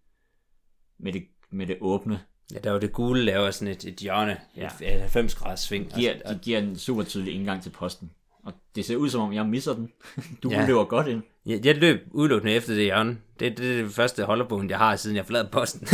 [0.98, 2.20] med det, med det åbne.
[2.54, 4.68] Ja, der er jo det gule laver sådan et, et hjørne, Ja.
[4.80, 5.92] et 90 graders sving.
[5.94, 8.10] Giver, og, de giver en super tydelig indgang til posten.
[8.44, 9.92] Og det ser ud som om, jeg misser den.
[10.42, 10.66] Du Ja.
[10.66, 11.22] løber godt ind.
[11.46, 13.18] jeg, jeg løb udelukkende efter det hjørne.
[13.40, 15.88] Det, det er det første holderpunkt, jeg har, siden jeg forladet posten.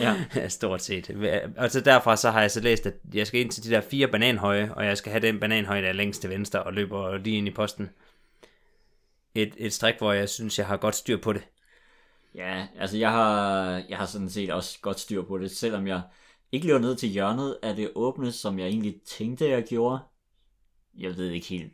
[0.00, 0.16] Ja.
[0.48, 1.10] Stort set.
[1.56, 3.80] Og så derfra så har jeg så læst, at jeg skal ind til de der
[3.80, 7.16] fire bananhøje, og jeg skal have den bananhøje, der er længst til venstre, og løber
[7.18, 7.90] lige ind i posten.
[9.34, 11.42] Et, et stræk, hvor jeg synes, jeg har godt styr på det.
[12.34, 16.02] Ja, altså jeg har, jeg har sådan set også godt styr på det, selvom jeg
[16.52, 19.98] ikke løber ned til hjørnet af det åbne, som jeg egentlig tænkte, jeg gjorde.
[20.98, 21.72] Jeg ved ikke helt,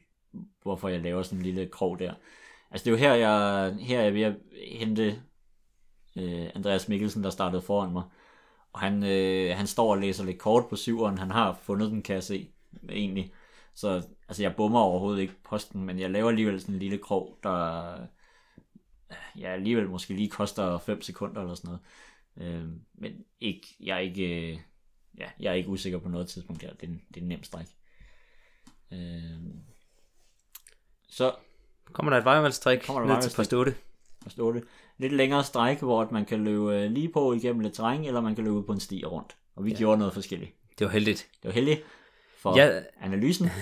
[0.63, 2.15] hvorfor jeg laver sådan en lille krog der.
[2.71, 4.35] Altså det er jo her, jeg, her er jeg ved at
[4.79, 5.23] hente
[6.17, 8.03] øh, Andreas Mikkelsen, der startede foran mig.
[8.73, 11.19] Og han, øh, han står og læser lidt kort på syveren.
[11.19, 12.51] Han har fundet den, kan jeg se,
[12.91, 13.33] egentlig.
[13.75, 17.39] Så altså, jeg bummer overhovedet ikke posten, men jeg laver alligevel sådan en lille krog,
[17.43, 17.97] der
[19.39, 21.79] ja, alligevel måske lige koster 5 sekunder eller sådan
[22.37, 22.55] noget.
[22.55, 24.59] Øh, men ikke, jeg, er ikke, øh,
[25.19, 26.73] ja, jeg er ikke usikker på noget tidspunkt der.
[26.73, 27.67] Det er en, det er en nem stræk.
[28.93, 29.41] Øh,
[31.09, 31.35] så
[31.93, 33.75] Kommer der et vejvalgstrik ned til post 8?
[34.23, 34.65] forstår det.
[34.99, 38.35] Lidt længere stræk, hvor man kan løbe øh, lige på igennem lidt terræn, eller man
[38.35, 39.37] kan løbe på en sti rundt.
[39.57, 39.77] Og vi ja.
[39.77, 40.53] gjorde noget forskelligt.
[40.79, 41.29] Det var heldigt.
[41.43, 41.83] Det var heldigt
[42.53, 42.81] for Ja.
[43.03, 43.51] analysen.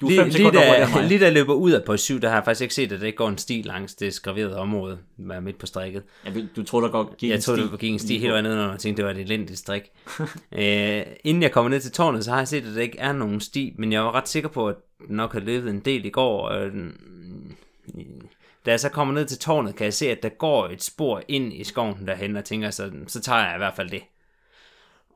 [0.00, 2.28] Du er lige, fem lige, da, lige da jeg løber ud af post 7, der
[2.28, 4.98] har jeg faktisk ikke set, at der ikke går en sti langs det skraverede område,
[5.28, 6.02] der er midt på strikket.
[6.24, 7.70] Ja, du- troede, der godt gik Jeg en troede, sti.
[7.72, 8.30] det gik en sti på.
[8.30, 9.82] vejen ned, og jeg tænkte, det var et elendigt strik.
[10.52, 13.12] øh, inden jeg kommer ned til tårnet, så har jeg set, at der ikke er
[13.12, 14.76] nogen sti, men jeg var ret sikker på, at
[15.08, 16.52] den nok havde løbet en del i går.
[16.52, 17.56] Den-
[18.66, 21.22] da jeg så kommer ned til tårnet, kan jeg se, at der går et spor
[21.28, 24.02] ind i skoven derhen, og tænker, så, så tager jeg i hvert fald det.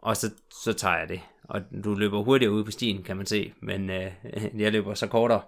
[0.03, 0.31] Og så,
[0.65, 1.21] så tager jeg det.
[1.53, 4.13] Og du løber hurtigere ude på stien, kan man se, men øh,
[4.63, 5.43] jeg løber så kortere.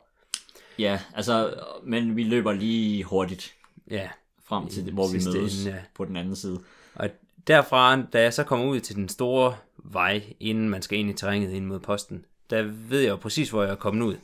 [0.79, 3.55] Ja, altså, men vi løber lige hurtigt
[3.90, 4.09] Ja,
[4.45, 5.83] frem til, hvor vi mødes ende, ja.
[5.95, 6.61] på den anden side.
[6.95, 7.11] Og
[7.47, 11.12] derfra, da jeg så kommer ud til den store vej, inden man skal ind i
[11.12, 14.17] terrænet ind mod posten, der ved jeg jo præcis, hvor jeg er kommet ud.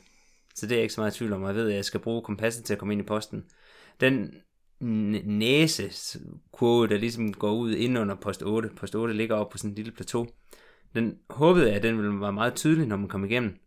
[0.55, 1.43] Så det er jeg ikke så meget i tvivl om.
[1.43, 3.45] Jeg ved, at jeg skal bruge kompasset til at komme ind i posten.
[4.01, 4.35] Den
[5.25, 8.69] næsekurve, der ligesom går ud ind under post 8.
[8.75, 10.27] Post 8 ligger oppe på sådan en lille plateau.
[10.95, 13.57] Den håbede jeg, at den ville være meget tydelig, når man kom igennem.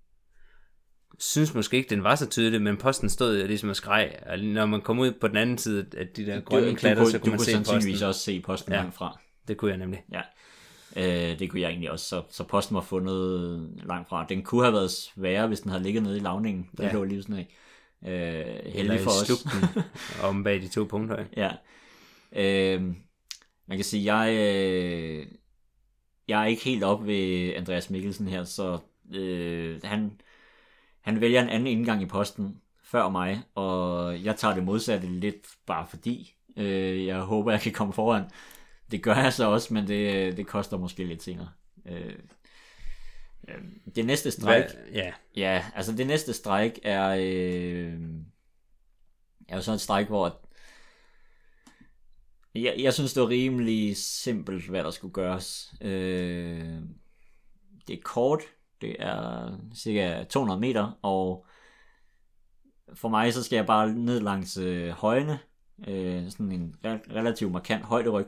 [1.18, 4.16] Synes måske ikke, den var så tydelig, men posten stod jo ligesom og skreg.
[4.26, 7.04] Og når man kom ud på den anden side af de der grønne du, klatter,
[7.04, 8.08] du, så du kunne man kunne se sandsynligvis posten.
[8.08, 8.76] også se posten Ja.
[8.76, 8.82] ja.
[8.82, 9.18] langt fra.
[9.48, 10.04] Det kunne jeg nemlig.
[10.12, 10.20] Ja,
[10.96, 12.06] øh, det kunne jeg egentlig også.
[12.08, 14.26] Så, så posten var fundet langt fra.
[14.28, 16.68] Den kunne have været sværere, hvis den havde ligget nede i lavningen.
[16.76, 16.87] Den Ja.
[16.87, 16.92] ja.
[16.92, 17.48] lå lige sådan af.
[18.06, 19.46] Øh, heldig for os.
[20.28, 21.16] om bag de to punkter.
[21.16, 21.30] ikke?
[21.37, 21.50] Ja.
[22.76, 22.82] Øh,
[23.68, 25.26] man kan sige, jeg, øh,
[26.28, 28.78] jeg er ikke helt op ved Andreas Mikkelsen her, så
[29.14, 30.20] øh, han,
[31.00, 35.46] han vælger en anden indgang i posten før mig, og jeg tager det modsatte lidt
[35.66, 36.34] bare fordi.
[36.56, 38.24] Øh, jeg håber, jeg kan komme foran.
[38.90, 41.48] Det gør jeg så også, men det, det koster måske lidt senere.
[41.87, 42.14] Øh,
[43.48, 43.54] øh,
[43.94, 48.00] det næste Hvad, ja, Ja, altså det næste stræk er, øh,
[49.48, 50.43] er jo sådan et stræk, hvor
[52.54, 55.74] jeg, jeg synes, det var rimelig simpelt, hvad der skulle gøres.
[55.80, 56.80] Øh,
[57.88, 58.40] det er kort,
[58.80, 61.46] det er cirka 200 meter, og
[62.94, 65.38] for mig så skal jeg bare ned langs øh, højene,
[65.88, 68.26] øh, sådan en re- relativt markant højderyg,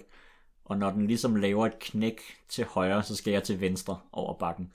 [0.64, 4.38] og når den ligesom laver et knæk til højre, så skal jeg til venstre over
[4.38, 4.72] bakken.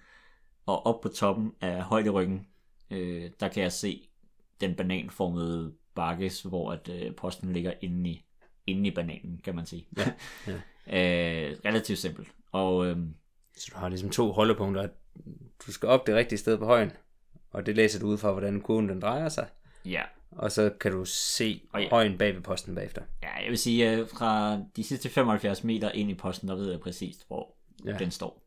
[0.66, 2.48] Og op på toppen af højderyggen,
[2.92, 4.10] øh, der kan jeg se
[4.62, 8.26] den bananformede bakkes, hvor at, øh, posten ligger inde i,
[8.72, 9.88] inde i bananen, kan man sige.
[9.98, 10.12] Ja,
[11.52, 12.28] øh, relativt simpelt.
[12.52, 12.98] Og øh,
[13.58, 14.88] så du har ligesom to holdepunkter.
[15.68, 16.92] Du skal op det rigtige sted på højen,
[17.52, 19.48] og det læser du ud fra, hvordan kurven den drejer sig.
[19.86, 21.90] ja, Og så kan du se Og ja.
[21.90, 23.02] højen bag ved posten bagefter.
[23.24, 26.72] ja, jeg vil sige, øh, fra de sidste 75 meter ind i posten, der ved
[26.72, 27.56] jeg præcis, hvor
[27.86, 27.92] Ja.
[27.92, 27.98] ja.
[27.98, 28.42] den står.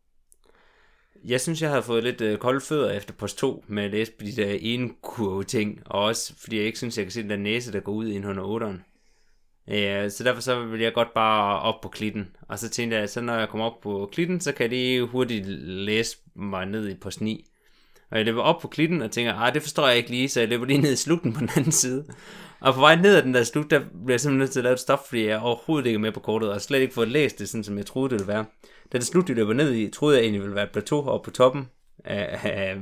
[1.25, 4.13] Jeg synes, jeg har fået lidt øh, kolde fødder efter post 2 med at læse
[4.13, 7.23] på de der ene kurve ting, og også fordi jeg ikke synes, jeg kan se
[7.23, 8.94] den der næse, der går ud i 108'eren.
[9.69, 12.37] Ja, så derfor så vil jeg godt bare op på klitten.
[12.49, 14.71] Og så tænkte jeg, at så når jeg kommer op på klitten, så kan jeg
[14.71, 17.47] lige hurtigt læse mig ned i på sni.
[18.11, 20.41] Og jeg løber op på klitten og tænker, ah, det forstår jeg ikke lige, så
[20.41, 22.05] jeg løber lige ned i slugten på den anden side.
[22.61, 24.65] Og på vej ned ad den der slugt, der bliver jeg simpelthen nødt til at
[24.65, 27.09] lave et stop, fordi jeg overhovedet ikke er med på kortet, og slet ikke fået
[27.09, 28.45] læst det, sådan som jeg troede, det ville være.
[28.93, 31.25] Da det slut, jeg løber ned i, troede jeg egentlig ville være et plateau oppe
[31.25, 31.69] på toppen
[32.05, 32.77] af, af,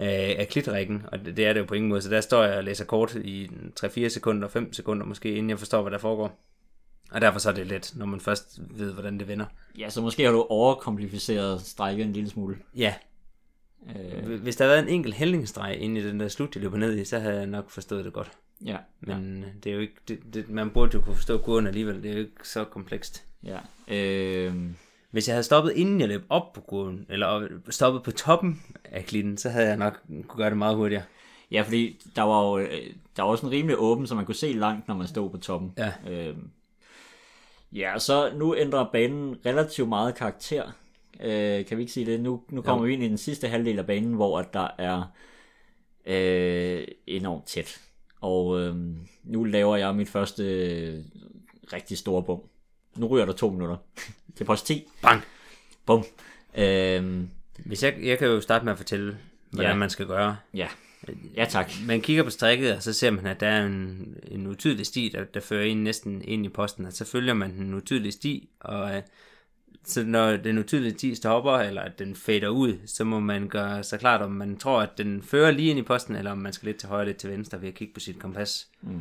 [0.00, 2.44] af, af klitrækken, og det, det er det jo på ingen måde, så der står
[2.44, 3.50] jeg og læser kort i
[3.84, 6.38] 3-4 sekunder, 5 sekunder måske, inden jeg forstår, hvad der foregår.
[7.10, 9.46] Og derfor så er det let, når man først ved, hvordan det vender.
[9.78, 12.56] Ja, så måske har du overkomplificeret strækket en lille smule.
[12.76, 12.94] Ja,
[13.96, 16.76] Øh, hvis der havde været en enkelt hældningsstreg inde i den der slut, jeg løber
[16.78, 18.30] ned i, så havde jeg nok forstået det godt.
[18.64, 19.48] ja, Men ja.
[19.64, 22.14] det er jo ikke, det, det, man burde jo kunne forstå kurven alligevel, det er
[22.14, 23.24] jo ikke så komplekst.
[23.44, 23.58] ja.
[23.88, 24.54] Øh,
[25.10, 29.04] Hvis jeg havde stoppet inden jeg løb op på kurven, eller stoppet på toppen af
[29.04, 31.02] klitten, så havde jeg nok kunne gøre det meget hurtigere.
[31.50, 34.34] Ja, fordi der var jo øh, der var også en rimelig åben, så man kunne
[34.34, 35.72] se langt, når man stod på toppen.
[35.78, 35.92] Ja.
[36.10, 36.50] Øhm,
[37.72, 40.70] ja, så nu ændrer banen relativt meget karakter.
[41.20, 42.20] Øh, kan vi ikke sige det?
[42.20, 42.86] Nu, nu kommer Jo.
[42.86, 45.02] vi ind i den sidste halvdel af banen, hvor at der er
[46.06, 47.80] øh, enormt tæt.
[48.20, 48.76] Og øh,
[49.24, 51.04] nu laver jeg mit første øh,
[51.72, 52.40] rigtig store bum.
[52.96, 53.76] Nu ryger der to minutter.
[54.34, 54.84] Det er post 10.
[55.02, 55.22] Bang!
[55.86, 56.04] Bum.
[56.58, 57.22] Øh,
[57.58, 59.18] Hvis jeg, jeg kan jo starte med at fortælle,
[59.50, 59.76] hvordan ja.
[59.76, 60.36] Man skal gøre.
[60.54, 60.68] ja.
[61.36, 61.70] Ja, tak.
[61.86, 65.10] Man kigger på strikket, og så ser man, at der er en, en utydelig sti,
[65.14, 68.48] der, der fører en næsten ind i posten, og så følger man den utydelige sti,
[68.60, 69.02] og øh,
[69.84, 73.82] så når den utydelige 10 stopper, eller at den fader ud, så må man gøre
[73.82, 76.52] sig klart, om man tror, at den fører lige ind i posten, eller om man
[76.52, 78.68] skal lidt til højre, lidt til venstre ved at kigge på sit kompas.
[78.82, 79.00] Mm.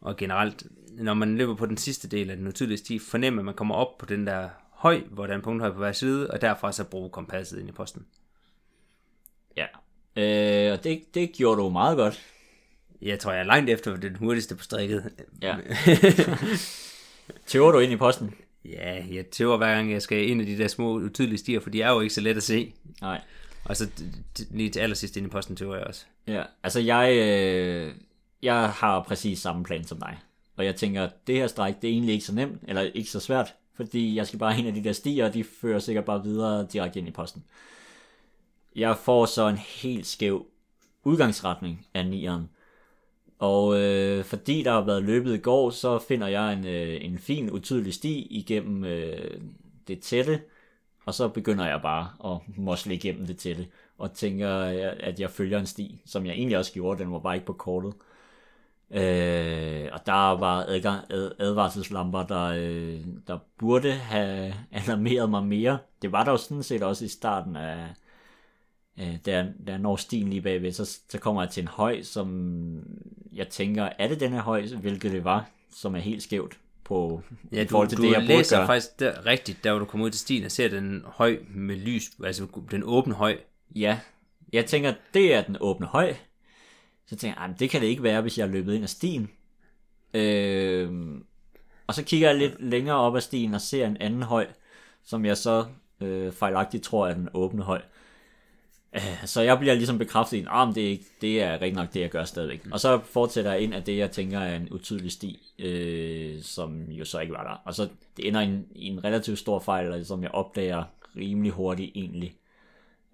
[0.00, 3.44] Og generelt, når man løber på den sidste del af den utydelige sti, fornemmer at
[3.44, 6.30] man kommer op på den der høj, hvor der er en punkthøj på hver side,
[6.30, 8.06] og derfra så bruge kompasset ind i posten.
[9.56, 9.66] Ja,
[10.16, 12.22] øh, og det, det gjorde du meget godt.
[13.02, 15.12] Jeg tror, jeg er langt efter den hurtigste på strikket.
[15.42, 15.56] Ja.
[17.46, 18.34] Tøver du ind i posten?
[18.64, 21.70] Ja, jeg tøver hver gang, jeg skal ind i de der små utydelige stier, for
[21.70, 22.74] de er jo ikke så let at se.
[23.00, 23.20] Nej.
[23.64, 23.88] Og så
[24.50, 26.04] lige til allersidst ind i posten tøver jeg også.
[26.26, 27.94] Ja, altså jeg, øh,
[28.46, 30.18] jeg har præcis samme plan som dig.
[30.56, 33.20] Og jeg tænker, det her stræk, det er egentlig ikke så nemt, eller ikke så
[33.20, 36.22] svært, fordi jeg skal bare ind af de der stier, og de fører sikkert bare
[36.22, 37.44] videre direkte ind i posten.
[38.76, 40.46] Jeg får så en helt skæv
[41.04, 42.48] udgangsretning af nieren.
[43.38, 47.18] Og øh, fordi der har været løbet i går, så finder jeg en, øh, en
[47.18, 49.40] fin, utydelig sti igennem øh,
[49.88, 50.40] det tætte,
[51.04, 53.66] og så begynder jeg bare at mosle igennem det tætte,
[53.98, 54.50] og tænker,
[55.00, 57.52] at jeg følger en sti, som jeg egentlig også gjorde, den var bare ikke på
[57.52, 57.92] kortet.
[57.94, 58.15] Øh,
[59.92, 65.78] og der var adgang, ad, advarselslamper, der, øh, der burde have alarmeret mig mere.
[66.02, 67.86] Det var der jo sådan set også i starten af,
[69.00, 71.68] øh, da, jeg, da jeg når stien lige bagved, så, så kommer jeg til en
[71.68, 72.82] høj, som
[73.32, 77.22] jeg tænker, er det den her høj, hvilket det var, som er helt skævt på
[77.52, 78.66] Ja, i du, forhold til du det, jeg burde læser gøre.
[78.66, 81.76] faktisk der, rigtigt, der hvor du kommer ud til stien og ser den høj med
[81.76, 83.38] lys, altså den åbne høj.
[83.76, 83.98] Ja,
[84.52, 86.14] jeg tænker, det er den åbne høj.
[87.06, 88.82] Så tænker jeg, "Ej, men det kan det ikke være, hvis jeg er løbet ind
[88.82, 89.30] ad stien.
[90.14, 90.90] Øh,
[91.86, 94.46] og så kigger jeg lidt længere op ad stien og ser en anden høj,
[95.04, 95.64] som jeg så
[96.00, 97.82] øh, fejlagtigt tror er den åbne høj.
[98.94, 101.72] Øh, Så jeg bliver ligesom bekræftet i, at ah, det, er ikke, det er rigtig
[101.76, 102.66] nok det, jeg gør stadigvæk.
[102.72, 106.82] Og så fortsætter jeg ind af det, jeg tænker er en utydelig sti, øh, som
[106.90, 107.62] jo så ikke var der.
[107.64, 110.84] Og så det ender i en, i en relativt stor fejl, som jeg opdager
[111.16, 112.34] rimelig hurtigt egentlig.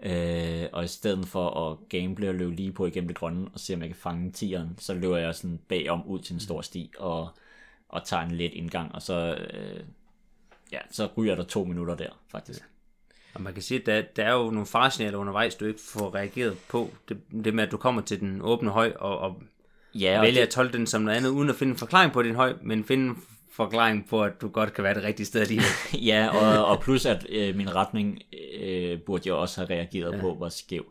[0.03, 3.61] Øh, og i stedet for at gamble og løbe lige på igennem det grønne og
[3.61, 6.61] se om jeg kan fange tieren, så løber jeg sådan bagom ud til en stor
[6.61, 7.29] sti og,
[7.89, 9.81] og tager en let indgang, og så, øh,
[10.73, 12.61] ja, så ryger der to minutter der, faktisk.
[13.35, 16.15] Og man kan sige, at der, der er jo nogle faresignaler undervejs, du ikke får
[16.15, 16.91] reageret på.
[17.09, 19.43] Det, det med, at du kommer til den åbne høj og, og
[19.95, 22.13] Ja, og vælger det, at tolke den som noget andet, uden at finde en forklaring
[22.13, 25.27] på din høj, men finde en forklaring på, at du godt kan være det rigtige
[25.27, 25.67] sted alligevel.
[26.11, 28.19] ja og, og plus at øh, min retning
[28.61, 30.21] øh, burde jeg også have reageret ja.
[30.21, 30.85] på, var skæv.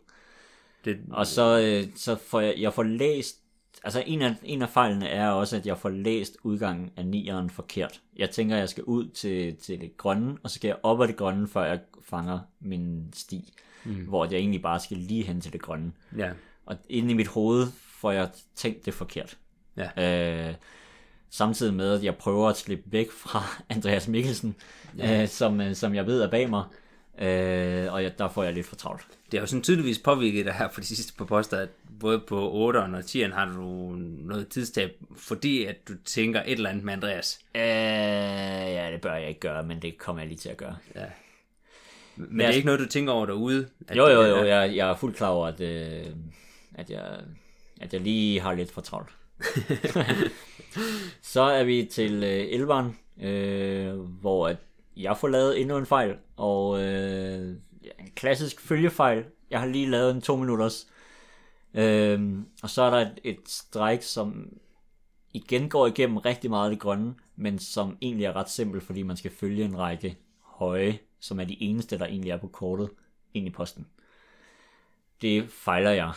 [0.85, 3.37] Det, Og så, øh, så får jeg, jeg får læst,
[3.83, 7.49] altså en af, en af fejlene er også, at jeg får læst udgangen af nieren
[7.49, 8.01] forkert.
[8.17, 11.07] Jeg tænker, jeg skal ud til, til det grønne, og så skal jeg op ad
[11.07, 13.53] det grønne, før jeg fanger min sti.
[13.85, 14.05] Mm.
[14.07, 15.91] Hvor jeg egentlig bare skal lige hen til det grønne.
[16.17, 16.31] ja.
[16.65, 17.67] Og inde i mit hoved
[17.99, 19.37] får jeg tænkt det forkert.
[19.77, 20.49] Ja.
[20.49, 20.55] Øh,
[21.31, 23.43] samtidig med, at jeg prøver at slippe væk fra
[23.75, 24.55] Andreas Mikkelsen,
[24.97, 25.21] ja.
[25.21, 26.63] øh, som, øh, som jeg ved er bag mig.
[27.21, 29.03] Øh, og jeg, der får jeg lidt for travlt.
[29.31, 32.19] Det er jo sådan tydeligvis påvirket dig her på de sidste par poster, at både
[32.19, 36.83] på 8'eren og 10'eren har du noget tidstab, fordi at du tænker et eller andet
[36.83, 37.39] med Andreas.
[37.55, 40.77] Øh, ja, det bør jeg ikke gøre, men det kommer jeg lige til at gøre.
[40.95, 41.05] Ja.
[42.15, 43.67] Men det er ikke noget, du tænker over derude?
[43.87, 46.05] At Jo, jo, jo, jeg, jeg er fuldt klar over, at, øh,
[46.75, 47.19] at, jeg,
[47.81, 49.09] at jeg lige har lidt for travlt.
[51.33, 54.57] så er vi til øh, elveren, øh, hvor at
[54.97, 59.25] jeg får lavet endnu en fejl, og øh, ja, en klassisk følgefejl.
[59.49, 60.87] Jeg har lige lavet en to minutters.
[61.73, 64.49] Øh, og så er der et, et strike, som
[65.33, 69.03] igen går igennem rigtig meget af det grønne, men som egentlig er ret simpelt, fordi
[69.03, 72.89] man skal følge en række høje, som er de eneste, der egentlig er på kortet,
[73.33, 73.87] ind i posten.
[75.21, 76.11] Det fejler jeg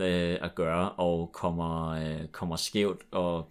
[0.00, 3.50] øh, at gøre, og kommer, øh, kommer skævt, og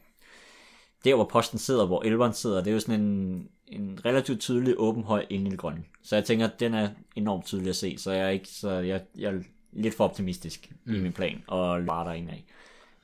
[1.04, 4.76] der hvor posten sidder, hvor elveren sidder, det er jo sådan en, en relativt tydelig
[4.78, 5.26] åben høj
[5.58, 5.84] grønne.
[6.04, 8.70] Så jeg tænker, at den er enormt tydelig at se, så jeg er, ikke, så
[8.72, 9.40] jeg, jeg er
[9.72, 10.96] lidt for optimistisk mm.
[10.96, 12.46] i min plan, og bare der af.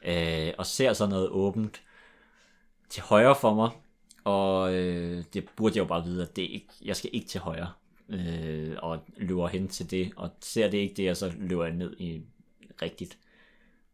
[0.05, 1.81] Øh, og ser så noget åbent
[2.89, 3.69] til højre for mig,
[4.23, 7.41] og øh, det burde jeg jo bare vide, at det ikke, jeg skal ikke til
[7.41, 7.69] højre,
[8.09, 11.73] øh, og løber hen til det, og ser det ikke det, og så løber jeg
[11.73, 12.21] ned i
[12.81, 13.17] rigtigt,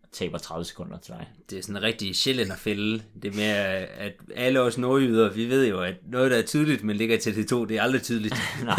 [0.03, 1.27] og taber 30 sekunder til dig.
[1.49, 3.03] det er sådan en rigtig sjælænderfælde.
[3.21, 6.95] Det med, at alle os nordjyder, vi ved jo, at noget, der er tydeligt, men
[6.95, 8.35] ligger til det to, det er aldrig tydeligt.
[8.63, 8.77] Nej,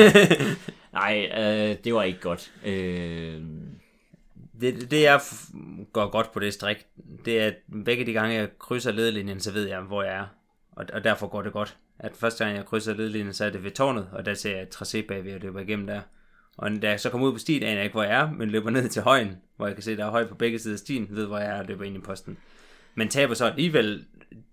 [0.92, 2.52] nej øh, det var ikke godt.
[2.64, 3.42] Øh,
[4.60, 5.20] det, det, jeg
[5.92, 6.86] går godt på det strik,
[7.24, 10.26] det er, at begge de gange, jeg krydser ledelinjen, så ved jeg, hvor jeg er.
[10.72, 11.76] Og, og derfor går det godt.
[11.98, 14.62] At første gang, jeg krydser ledelinjen, så er det ved tårnet, og der ser jeg
[14.62, 16.00] et tracé bagved, og løber igennem der.
[16.56, 18.50] Og da jeg så kommer ud på stien, aner jeg ikke, hvor jeg er, men
[18.50, 20.74] løber ned til højen, hvor jeg kan se, at der er høj på begge sider
[20.74, 22.38] af stien, ved, hvor jeg er, og løber ind i posten.
[22.94, 24.04] Men taber så alligevel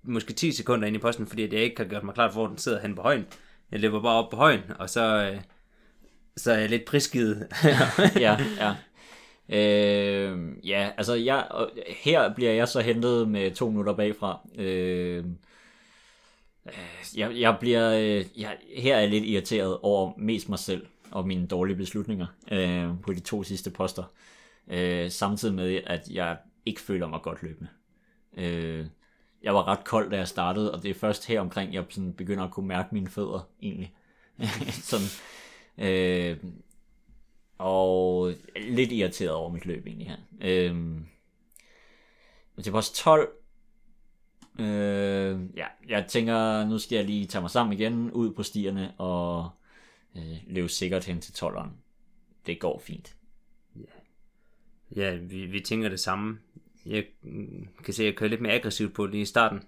[0.04, 2.58] måske 10 sekunder ind i posten, fordi jeg ikke har gjort mig klart, hvor den
[2.58, 3.26] sidder hen på højen.
[3.72, 5.42] Jeg løber bare op på højen, og så, øh,
[6.38, 7.48] så er jeg lidt prisgivet.
[8.16, 8.76] ja, ja.
[9.50, 11.48] Øh, ja, altså jeg,
[12.04, 14.40] her bliver jeg så hentet med to minutter bagfra.
[14.58, 15.24] Øh,
[17.16, 21.28] jeg, jeg bliver, øh, jeg, her er jeg lidt irriteret over mest mig selv og
[21.28, 24.04] mine dårlige beslutninger øh, på de to sidste poster.
[24.68, 27.70] Øh, samtidig med, at jeg ikke føler mig godt løbende.
[28.38, 28.86] Øh,
[29.44, 32.14] jeg var ret kold, da jeg startede, og det er først her omkring, jeg sådan
[32.14, 33.94] begynder at kunne mærke mine fødder, egentlig.
[34.90, 35.08] sådan,
[35.78, 36.38] øh,
[37.58, 40.18] og lidt irriteret over mit løb, egentlig her.
[40.42, 41.02] Øh,
[42.64, 43.30] til post 12,
[44.60, 48.94] øh, ja, jeg tænker, nu skal jeg lige tage mig sammen igen, ud på stierne,
[48.98, 49.50] og
[50.18, 51.70] øh, løbe sikkert hen til 12'eren.
[52.46, 53.16] Det går fint.
[53.76, 53.82] Ja,
[54.96, 56.40] ja vi, vi tænker det samme.
[56.86, 57.06] Jeg
[57.84, 59.64] kan se, at jeg kører lidt mere aggressivt på lige i starten.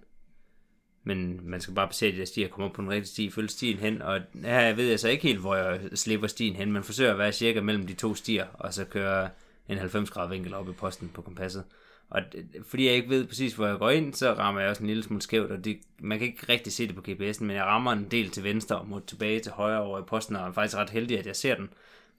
[1.04, 3.78] Men man skal bare se, at stier, stiger kommer på den rigtige sti, følge stien
[3.78, 4.02] hen.
[4.02, 7.18] Og her ved jeg så ikke helt, hvor jeg slipper stien hen, men forsøger at
[7.18, 9.30] være cirka mellem de to stier, og så kører
[9.70, 11.64] en 90 grader vinkel op i posten på kompasset.
[12.10, 14.82] Og det, fordi jeg ikke ved præcis, hvor jeg går ind, så rammer jeg også
[14.82, 17.56] en lille smule skævt, og det, man kan ikke rigtig se det på GPS'en, men
[17.56, 20.48] jeg rammer en del til venstre og mod tilbage til højre over i posten, og
[20.48, 21.70] er faktisk ret heldig, at jeg ser den.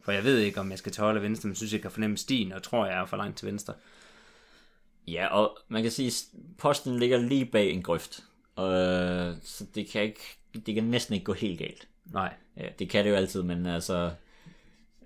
[0.01, 1.91] For jeg ved ikke, om jeg skal til højre eller venstre, men synes, jeg kan
[1.91, 3.75] fornemme stien, og tror, jeg er for langt til venstre.
[5.09, 6.25] Ja, og man kan sige, at
[6.59, 8.25] posten ligger lige bag en grøft.
[8.57, 8.69] Og,
[9.43, 10.21] så det kan, ikke,
[10.67, 11.89] det kan næsten ikke gå helt galt.
[12.05, 12.35] Nej.
[12.57, 14.11] Ja, det kan det jo altid, men altså...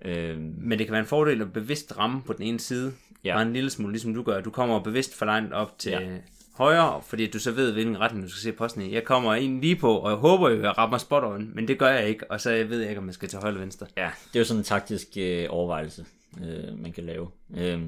[0.01, 3.35] Øh, Men det kan være en fordel at bevidst ramme på den ene side, Ja.
[3.35, 4.41] og en lille smule, ligesom du gør.
[4.41, 6.17] Du kommer bevidst for langt op til Ja.
[6.53, 8.93] højre, fordi du så ved, hvilken retning du skal se posten i.
[8.93, 11.67] Jeg kommer ind lige på, og jeg håber jo, at jeg rammer spot on, men
[11.67, 13.61] det gør jeg ikke, og så ved jeg ikke, om jeg skal til højre eller
[13.61, 13.87] venstre.
[13.97, 16.05] ja, det er jo sådan en taktisk øh, overvejelse,
[16.43, 17.29] øh, man kan lave.
[17.57, 17.81] Øh,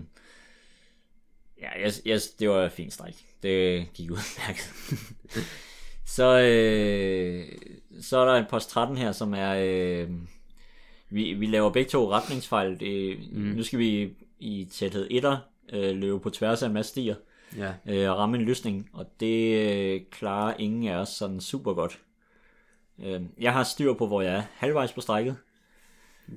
[1.62, 3.16] ja, jeg, jeg, det var et fint stræk.
[3.44, 4.74] Det gik udmærket.
[6.16, 7.46] så, øh,
[8.02, 9.56] så er der en post 13 her, som er...
[9.60, 10.10] Øh,
[11.10, 12.80] vi, vi laver begge to retningsfejl.
[12.80, 13.42] Det, mm.
[13.42, 14.10] Nu skal vi
[14.44, 15.36] i tæthed 1'er
[15.76, 17.16] øh, løbe på tværs af en masse stier
[17.58, 17.74] Ja.
[17.86, 22.00] øh, og ramme en løsning, og det øh, klarer ingen af os sådan super godt.
[23.00, 25.38] Øh, jeg har styr på, hvor jeg er halvvejs på strækket.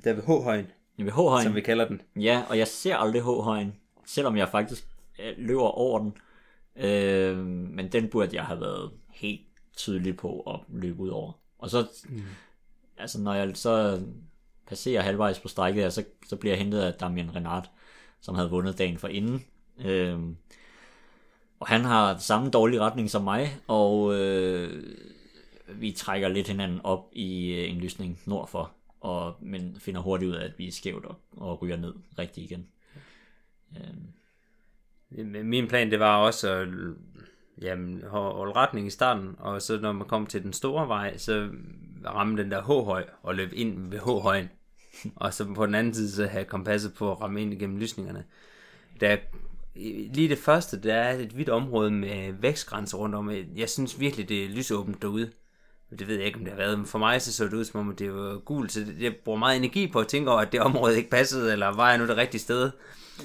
[0.04, 0.66] Der ved H-højen,
[0.96, 1.42] Ved H-højen.
[1.44, 2.02] som vi kalder den.
[2.16, 3.74] Ja, og jeg ser aldrig H-højen,
[4.06, 4.86] selvom jeg faktisk
[5.18, 6.16] øh, løber over den.
[6.84, 9.40] Øh, men den burde jeg have været helt
[9.76, 11.32] tydelig på at løbe ud over.
[11.58, 12.22] Og så, mm.
[12.98, 14.00] altså når jeg så
[14.66, 17.70] passerer halvvejs på strækket så, så bliver jeg hentet af Damien Renard,
[18.20, 19.44] som havde vundet dagen for inden.
[19.84, 20.18] Øh,
[21.60, 24.84] og han har samme dårlige retning som mig, og øh,
[25.68, 30.34] vi trækker lidt hinanden op i øh, en lysning nordfor, og, men finder hurtigt ud
[30.34, 32.66] af, at vi er skævt og, og ryger ned rigtig igen.
[33.76, 33.94] Øh,
[35.44, 36.68] Min plan, det var også at
[37.62, 41.48] jamen, holde retning i starten, og så når man kom til den store vej, så
[42.04, 44.50] ramme den der H-høj og løbe ind ved H-højen
[45.16, 48.24] og så på den anden side, så have kompasset på at ramme ind igennem lysningerne.
[49.00, 49.16] Der,
[50.14, 53.30] lige det første, der er et vidt område med vækstgrænser rundt om.
[53.56, 55.30] Jeg synes virkelig, det er lysåbent derude.
[55.98, 57.64] Det ved jeg ikke, om det har været, men for mig så så det ud,
[57.64, 60.52] som om det var gult, så jeg bruger meget energi på at tænke over, at
[60.52, 62.70] det område ikke passede, eller var jeg nu det rigtige sted.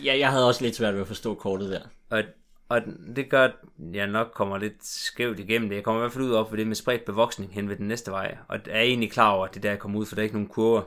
[0.04, 1.82] ja, jeg havde også lidt svært ved at forstå kortet der.
[2.10, 2.24] Og,
[2.70, 2.82] og
[3.16, 3.52] det gør, at
[3.94, 5.76] jeg nok kommer lidt skævt igennem det.
[5.76, 7.88] Jeg kommer i hvert fald ud op for det med spredt bevoksning hen ved den
[7.88, 8.38] næste vej.
[8.48, 10.24] Og er egentlig klar over, at det er der, jeg kommer ud, for der er
[10.24, 10.82] ikke nogen kurver.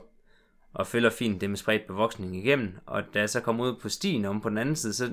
[0.74, 2.78] Og følger fint det med spredt bevoksning igennem.
[2.87, 5.10] Og da jeg så kommer ud på stien om på den anden side, så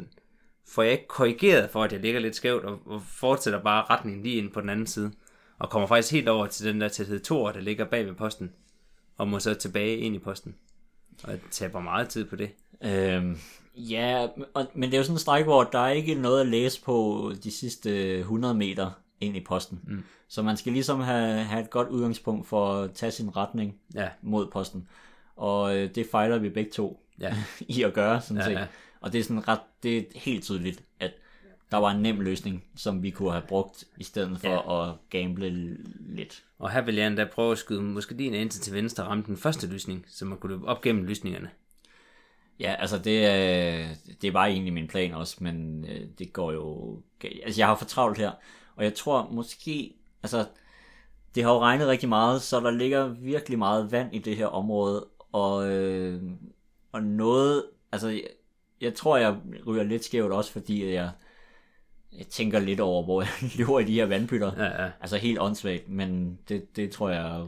[0.68, 4.24] får jeg ikke korrigeret for, at jeg ligger lidt skævt, og, og fortsætter bare retningen
[4.24, 5.12] lige ind på den anden side.
[5.60, 8.52] Og kommer faktisk helt over til den der tæthed 2, der ligger bag ved posten.
[9.18, 10.56] Og må så tilbage ind i posten.
[11.24, 12.50] Og taber meget tid på det.
[12.84, 13.38] Øhm,
[13.76, 16.48] ja, og, men det er jo sådan en stræk, hvor der er ikke noget at
[16.48, 19.80] læse på de sidste 100 meter ind i posten.
[19.88, 20.04] Mm.
[20.28, 24.10] Så man skal ligesom have, have et godt udgangspunkt for at tage sin retning Ja,
[24.22, 24.88] mod posten.
[25.42, 27.36] Og øh, det fejler vi begge to ja.
[27.78, 28.52] i at gøre, sådan Ja, set.
[28.54, 28.66] ja.
[29.02, 31.12] Og det er sådan ret, det er helt tydeligt, at
[31.72, 34.90] der var en nem løsning, som vi kunne have brugt, i stedet for ja.
[34.90, 36.44] at gamble lidt.
[36.60, 39.38] Og her vil jeg endda prøve at skyde måske en indtil til venstre ramme den
[39.38, 41.50] første lysning, så man kunne løbe op gennem lysningerne.
[42.60, 43.88] Ja, altså det, er,
[44.22, 46.98] det var egentlig min plan også, men øh, det går jo...
[47.44, 48.32] Altså jeg har for travlt her,
[48.76, 49.94] og jeg tror måske...
[50.24, 50.46] Altså,
[51.36, 54.46] det har jo regnet rigtig meget, så der ligger virkelig meget vand i det her
[54.48, 56.22] område, og, øh,
[56.92, 57.64] og noget...
[57.92, 58.24] Altså, jeg,
[58.82, 59.36] jeg tror, jeg
[59.68, 61.12] ryger lidt skævt også, fordi jeg,
[62.18, 64.52] jeg tænker lidt over, hvor jeg løber i de her vandpytter.
[64.58, 64.90] Ja, ja.
[65.02, 67.48] Altså helt åndssvagt, men det, det tror jeg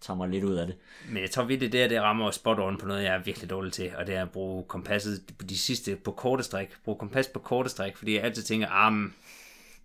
[0.00, 0.76] tager mig lidt ud af det.
[1.08, 3.50] Men jeg tror virkelig, det er, det rammer spot on på noget, jeg er virkelig
[3.50, 6.70] dårlig til, og det er at bruge kompasset på de sidste, på korte stræk.
[6.84, 9.14] Bruge kompas på korte stræk, fordi jeg altid tænker, ah, men,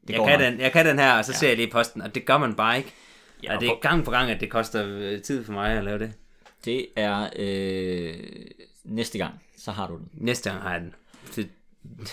[0.10, 0.52] jeg, går kan nok.
[0.52, 1.38] den, jeg kan den her, og så ja.
[1.38, 2.94] ser jeg lige posten, og det gør man bare ikke.
[3.44, 5.84] Ja, og det er gang på gang, at det koster øh, tid for mig at
[5.84, 6.14] lave det.
[6.66, 8.16] Det er øh,
[8.84, 10.10] næste gang, så har du den.
[10.14, 10.96] Næste gang har jeg den.
[11.36, 11.50] Det,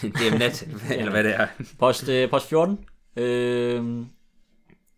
[0.18, 0.62] det er nat,
[0.99, 1.47] eller hvad det er.
[1.78, 2.84] Post, øh, post 14.
[3.16, 4.07] Øh,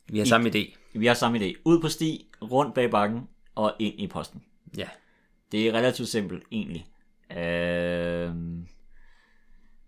[0.08, 0.76] Vi har samme idé.
[0.92, 1.54] vi har samme idé.
[1.64, 4.42] Ud på sti, rundt bag bakken og ind i posten.
[4.76, 4.88] Ja.
[5.52, 6.86] Det er relativt simpelt, egentlig.
[7.30, 8.32] Øh,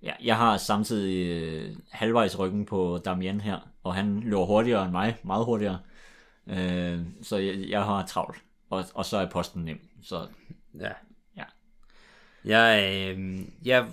[0.02, 4.92] ja, jeg har samtidig øh, halvvejs ryggen på Damien her, og han løber hurtigere end
[4.92, 5.78] mig, meget hurtigere.
[6.46, 8.36] Øh, så jeg, jeg har travlt,
[8.70, 9.80] og, og så er posten nem.
[10.02, 10.26] Så
[10.80, 10.90] Ja.
[11.36, 11.44] ja,
[12.44, 13.86] Jeg, øh, jeg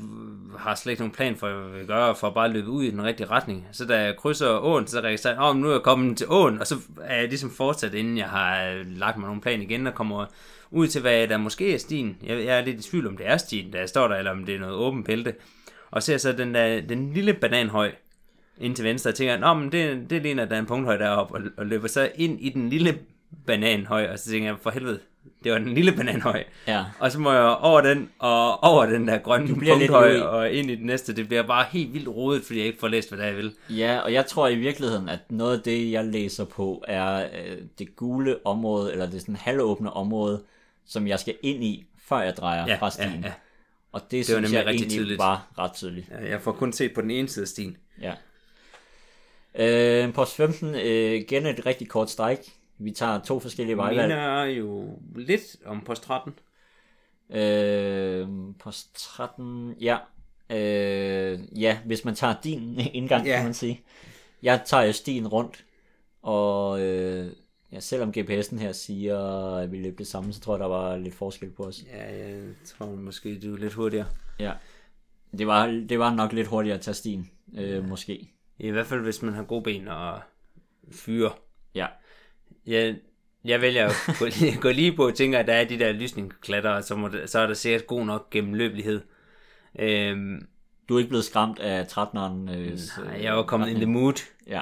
[0.57, 2.83] har slet ikke nogen plan for, hvad jeg vil gøre, for at bare løbe ud
[2.83, 3.67] i den rigtige retning.
[3.71, 6.59] Så da jeg krydser åen, så registrerer jeg, at nu er jeg kommet til åen,
[6.59, 9.87] og så er jeg ligesom fortsat, inden jeg har øh, lagt mig nogen plan igen,
[9.87, 10.25] og kommer
[10.71, 12.17] ud til, hvad der måske er stien.
[12.23, 14.45] Jeg, jeg er lidt i tvivl, om det er stien, der står der, eller om
[14.45, 15.35] det er noget åbent bælte.
[15.91, 17.91] Og ser så den, der, den lille bananhøj
[18.57, 21.35] ind til venstre, og tænker, men det, det ligner, at der er en punkthøj deroppe,
[21.35, 22.99] og, og løber så ind i den lille
[23.45, 24.99] bananhøj, og så tænker jeg, for helvede,
[25.43, 26.43] det var den lille bananhøj.
[26.67, 26.85] ja.
[26.99, 30.75] Og så må jeg over den, og over den der grønne punkthøj, og ind i
[30.75, 31.15] den næste.
[31.15, 33.53] Det bliver bare helt vildt rodet, fordi jeg ikke får læst, hvad det jeg vil.
[33.69, 37.57] Ja, og jeg tror i virkeligheden, at noget af det, jeg læser på, er øh,
[37.79, 40.41] det gule område, eller det sådan halvåbne område,
[40.87, 43.09] som jeg skal ind i, før jeg drejer Ja, fra stien.
[43.21, 43.33] ja, ja.
[43.91, 45.19] Og det, var synes nemlig jeg rigtig egentlig tydeligt.
[45.19, 46.07] var ret tydeligt.
[46.29, 47.77] Jeg får kun set på den ene side af stien.
[48.01, 48.13] Ja.
[49.55, 50.81] Øh, post 15, øh,
[51.13, 52.39] igen et rigtig kort stræk.
[52.77, 54.07] Vi tager to forskellige Jeg vejvalg.
[54.07, 56.33] minder jo lidt om post 13.
[57.29, 58.27] Øh,
[58.59, 59.97] post 13, ja.
[60.49, 63.35] Øh, ja, hvis man tager din indgang, Ja.
[63.35, 63.81] kan man sige.
[64.43, 65.65] Jeg tager jo stien rundt,
[66.21, 67.31] og øh,
[67.71, 69.19] ja, selvom GPS'en her siger,
[69.55, 71.83] at vi løb det samme, så tror jeg, der var lidt forskel på os.
[71.93, 74.07] Ja, jeg tror måske, du er lidt hurtigere.
[74.39, 74.53] Ja.
[75.37, 78.31] Det var, det var nok lidt hurtigere at tage stien, øh, måske.
[78.59, 80.19] I hvert fald, hvis man har gode ben og
[80.91, 81.31] fyre.
[82.67, 82.71] Ja.
[82.85, 82.95] Jeg,
[83.45, 84.25] jeg vælger at gå,
[84.61, 87.39] gå lige på og tænker, at der er de der lysningsklatter, så, må det, så
[87.39, 89.01] er der sikkert god nok gennemløbelighed.
[89.79, 90.47] Øhm,
[90.89, 92.51] Du er ikke blevet skræmt af 13'eren?
[92.51, 94.13] Øh, nej, jeg var kommet in the mood.
[94.47, 94.61] Ja.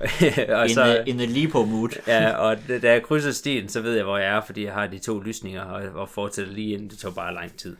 [0.58, 1.88] og In, så, the, in the lipo mood.
[2.06, 4.86] ja, og da jeg krydser stien, så ved jeg, hvor jeg er, fordi jeg har
[4.86, 6.90] de to lysninger, og, og fortsætter lige ind.
[6.90, 7.76] Det tog bare lang tid.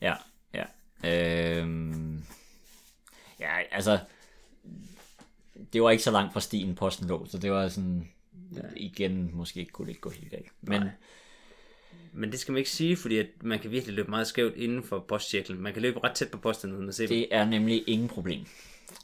[0.00, 0.14] Ja,
[0.54, 0.64] ja.
[1.58, 2.22] Øhm,
[3.40, 3.98] ja, altså,
[5.72, 8.08] det var ikke så langt fra stien posten lå, så det var sådan,
[8.56, 8.62] ja.
[8.76, 10.52] igen, måske kunne det ikke gå helt galt.
[10.62, 10.90] Men Nej.
[12.12, 14.82] Men det skal man ikke sige, fordi at man kan virkelig løbe meget skævt inden
[14.82, 15.60] for postcirklen.
[15.60, 18.40] Man kan løbe ret tæt på posten uden at se det er nemlig ingen problem.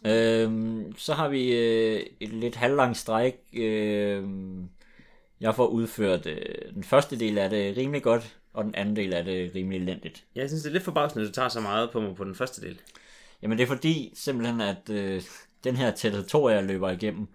[0.07, 3.34] Øhm, så har vi øh, et lidt halvlangt stræk.
[3.53, 4.68] Øhm,
[5.40, 9.12] jeg får udført øh, den første del af det rimelig godt, og den anden del
[9.12, 10.24] af det rimelig elendigt.
[10.34, 12.34] Jeg synes, det er lidt forbavsende, at du tager så meget på mig på den
[12.34, 12.80] første del.
[13.42, 15.22] Jamen det er fordi simpelthen, at øh,
[15.64, 17.28] den her territorie, jeg løber igennem,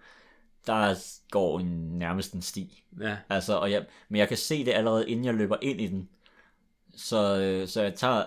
[0.66, 0.94] der
[1.30, 2.82] går en, nærmest en sti.
[3.00, 5.86] Ja, Altså, og jeg, men jeg kan se det allerede, inden jeg løber ind i
[5.86, 6.08] den.
[6.96, 8.24] Så, øh, så jeg tager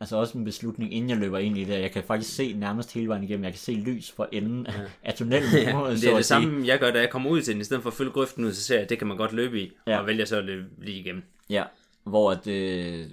[0.00, 1.80] altså også en beslutning, inden jeg løber ind i det.
[1.80, 3.44] Jeg kan faktisk se nærmest hele vejen igennem.
[3.44, 4.72] Jeg kan se lys for enden ja.
[5.02, 5.52] af tunnelen.
[5.54, 6.22] ja det er det sige.
[6.22, 7.60] samme, jeg gør, da jeg kommer ud til den.
[7.60, 9.32] I stedet for at følge grøften ud, så ser jeg, at det kan man godt
[9.32, 9.72] løbe i.
[9.86, 9.98] Ja.
[9.98, 11.22] Og vælger så at løbe lige igennem.
[11.50, 11.64] Ja,
[12.04, 13.06] hvor, at, øh,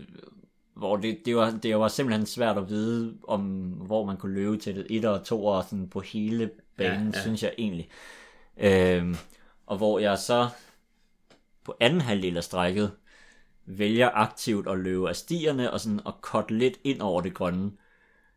[0.74, 3.42] hvor det, det, var, det var simpelthen svært at vide, om
[3.86, 4.86] hvor man kunne løbe til det.
[4.90, 7.18] Et og to og sådan på hele banen, ja.
[7.18, 7.22] ja.
[7.22, 7.90] synes jeg egentlig.
[8.58, 9.16] Øhm,
[9.66, 10.50] og hvor jeg så
[11.64, 12.92] på anden halvdel af strækket
[13.66, 17.72] vælger aktivt at løbe af stierne og sådan at cutte lidt ind over det grønne.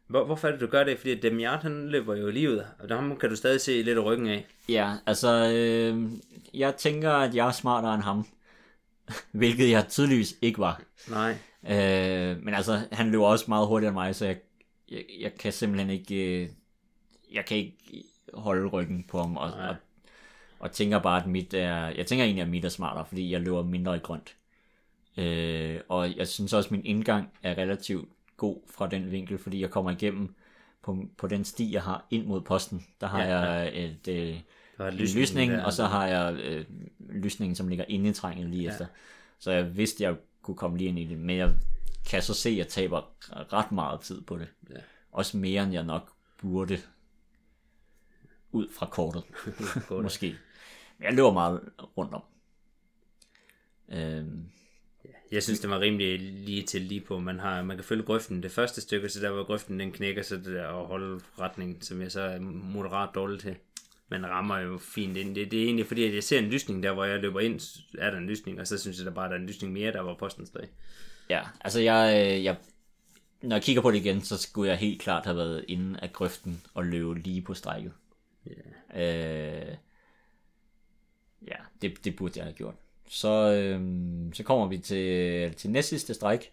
[0.07, 0.99] Hvor, hvorfor er det, du gør det?
[0.99, 2.63] Fordi Demiart, han løber jo lige ud.
[2.79, 4.47] Og der kan du stadig se lidt af ryggen af.
[4.69, 6.11] Ja, altså, øh,
[6.55, 8.27] jeg tænker, at jeg er smartere end ham.
[9.33, 10.83] Hvilket jeg tydeligvis ikke var.
[11.09, 11.31] Nej.
[11.65, 14.37] Øh, men altså, han løber også meget hurtigere end mig, så jeg,
[14.91, 16.49] jeg, jeg kan simpelthen ikke, øh,
[17.33, 17.77] jeg kan ikke
[18.35, 19.69] holde ryggen på ham, og, Nej.
[19.69, 19.77] og,
[20.59, 23.41] og tænker bare, at mit er, jeg tænker egentlig, at mit er smartere, fordi jeg
[23.41, 24.37] løber mindre i grønt.
[25.17, 29.61] Øh, og jeg synes også, at min indgang er relativt god fra den vinkel, fordi
[29.61, 30.35] jeg kommer igennem
[30.83, 32.87] på, på den sti, jeg har ind mod posten.
[33.01, 34.41] Der har Ja, jeg et, øh,
[34.79, 35.65] Der lysning lysning, der.
[35.65, 36.65] og så har jeg øh,
[37.11, 38.87] lysningen, som ligger inde i trængen lige efter.
[39.39, 41.55] Så jeg vidste, jeg kunne komme lige ind i det, men jeg
[42.11, 43.03] kan så se, at jeg taber
[43.53, 44.49] ret meget tid på det.
[44.71, 44.75] Ja.
[45.13, 46.79] Også mere, end jeg nok burde
[48.53, 49.23] ud fra kortet,
[50.03, 50.35] måske.
[51.01, 51.61] Jeg løber meget
[51.97, 52.23] rundt om.
[53.89, 54.49] Øhm,
[55.33, 57.19] Jeg synes, det var rimelig lige til lige på.
[57.19, 60.23] Man, har, man kan følge grøften det første stykke, så der var grøften, den knækker,
[60.23, 63.57] så det der at holde retningen, som jeg så er moderat dårlig til.
[64.09, 65.35] Man rammer jo fint ind.
[65.35, 67.61] Det, det er egentlig fordi, at jeg ser en lysning der, hvor jeg løber ind,
[67.99, 69.93] er der en lysning, og så synes jeg der bare, der er en lysning mere,
[69.93, 70.69] der var postens dag.
[71.31, 72.57] ja, altså jeg, øh, jeg,
[73.43, 76.13] når jeg kigger på det igen, så skulle jeg helt klart have været inde af
[76.13, 77.93] grøften og løbe lige på strækket.
[78.97, 79.75] Øh,
[81.47, 82.75] ja, det, det burde jeg have gjort.
[83.09, 83.81] så, øh,
[84.33, 86.53] så kommer vi til, til næst sidste stræk.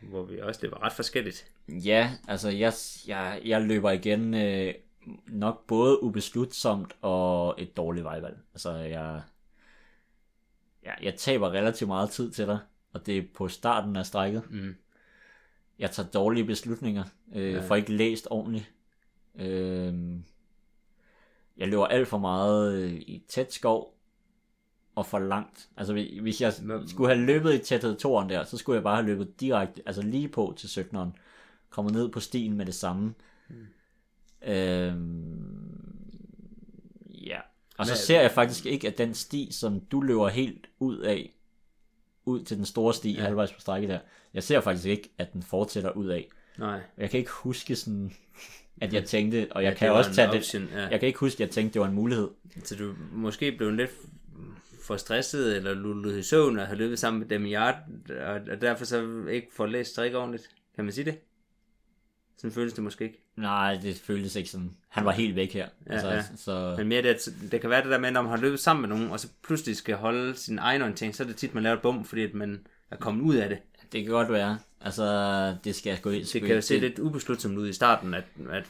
[0.00, 1.50] Hvor vi også løber ret forskelligt.
[1.68, 2.72] Ja, altså jeg,
[3.06, 4.74] jeg, jeg løber igen øh,
[5.26, 8.38] nok både ubeslutsomt og et dårligt vejvalg.
[8.54, 9.22] Altså jeg,
[10.82, 12.58] jeg, jeg taber relativt meget tid til dig,
[12.92, 14.50] og det er på starten af strækket.
[14.50, 14.76] Mm.
[15.78, 17.04] Jeg tager dårlige beslutninger,
[17.34, 17.60] øh, ja.
[17.60, 18.72] får ikke læst ordentligt.
[19.34, 19.94] Øh,
[21.56, 23.95] jeg løber alt for meget øh, i tæt skov,
[24.96, 25.68] og for langt.
[25.76, 26.52] Altså hvis jeg
[26.86, 30.02] skulle have løbet i tæthed toren der, så skulle jeg bare have løbet direkte, altså
[30.02, 31.08] lige på til 17'eren.
[31.70, 33.14] Kommet ned på stien med det samme.
[33.48, 33.66] Mm.
[34.50, 35.76] Øhm,
[37.08, 37.40] ja.
[37.78, 40.98] Og så Men, ser jeg faktisk ikke, at den sti, som du løber helt ud
[40.98, 41.32] af,
[42.24, 43.22] ud til den store sti ja.
[43.22, 43.98] halvvejs på strækket der,
[44.34, 46.28] jeg ser faktisk ikke, at den fortsætter ud af.
[46.58, 46.80] Nej.
[46.98, 48.12] Jeg kan ikke huske sådan,
[48.82, 50.86] at jeg tænkte, og jeg ja, kan også tage option, det, ja.
[50.86, 52.28] jeg kan ikke huske, at jeg tænkte, det var en mulighed.
[52.64, 53.90] Så du måske blev lidt
[54.86, 57.74] for stresset, eller lullet i søvn, og har løbet sammen med dem i og,
[58.50, 60.50] og derfor så ikke får læst strik ordentligt.
[60.74, 61.18] Kan man sige det?
[62.38, 63.22] Sådan føles det måske ikke.
[63.36, 64.70] Nej, det føltes ikke sådan.
[64.88, 65.68] Han var helt væk her.
[65.86, 66.22] Ja, altså, ja.
[66.36, 66.74] Så...
[66.78, 68.88] Men mere det, det kan være det der med, når man har løbet sammen med
[68.88, 71.76] nogen, og så pludselig skal holde sin egen orientering, så er det tit, man laver
[71.76, 73.58] et bum, fordi at man er kommet ud af det.
[73.92, 74.58] Det kan godt være.
[74.80, 76.24] Altså, det skal gå ind.
[76.24, 78.64] Det kan jo se lidt ubeslutsomt ud i starten, at, at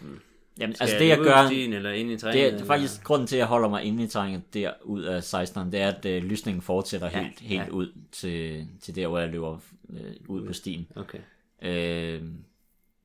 [0.60, 3.04] Jamen, altså det jeg gør, stien, eller ind i terrænet, det er faktisk eller?
[3.04, 5.88] grunden til, at jeg holder mig inde i terrænet der ud af 16'eren, det er,
[5.88, 7.68] at uh, lysningen fortsætter ja, helt, helt ja.
[7.68, 9.98] ud til, til der, hvor jeg løber uh,
[10.28, 10.86] ud på stien.
[10.96, 11.18] Okay.
[11.62, 12.28] Uh,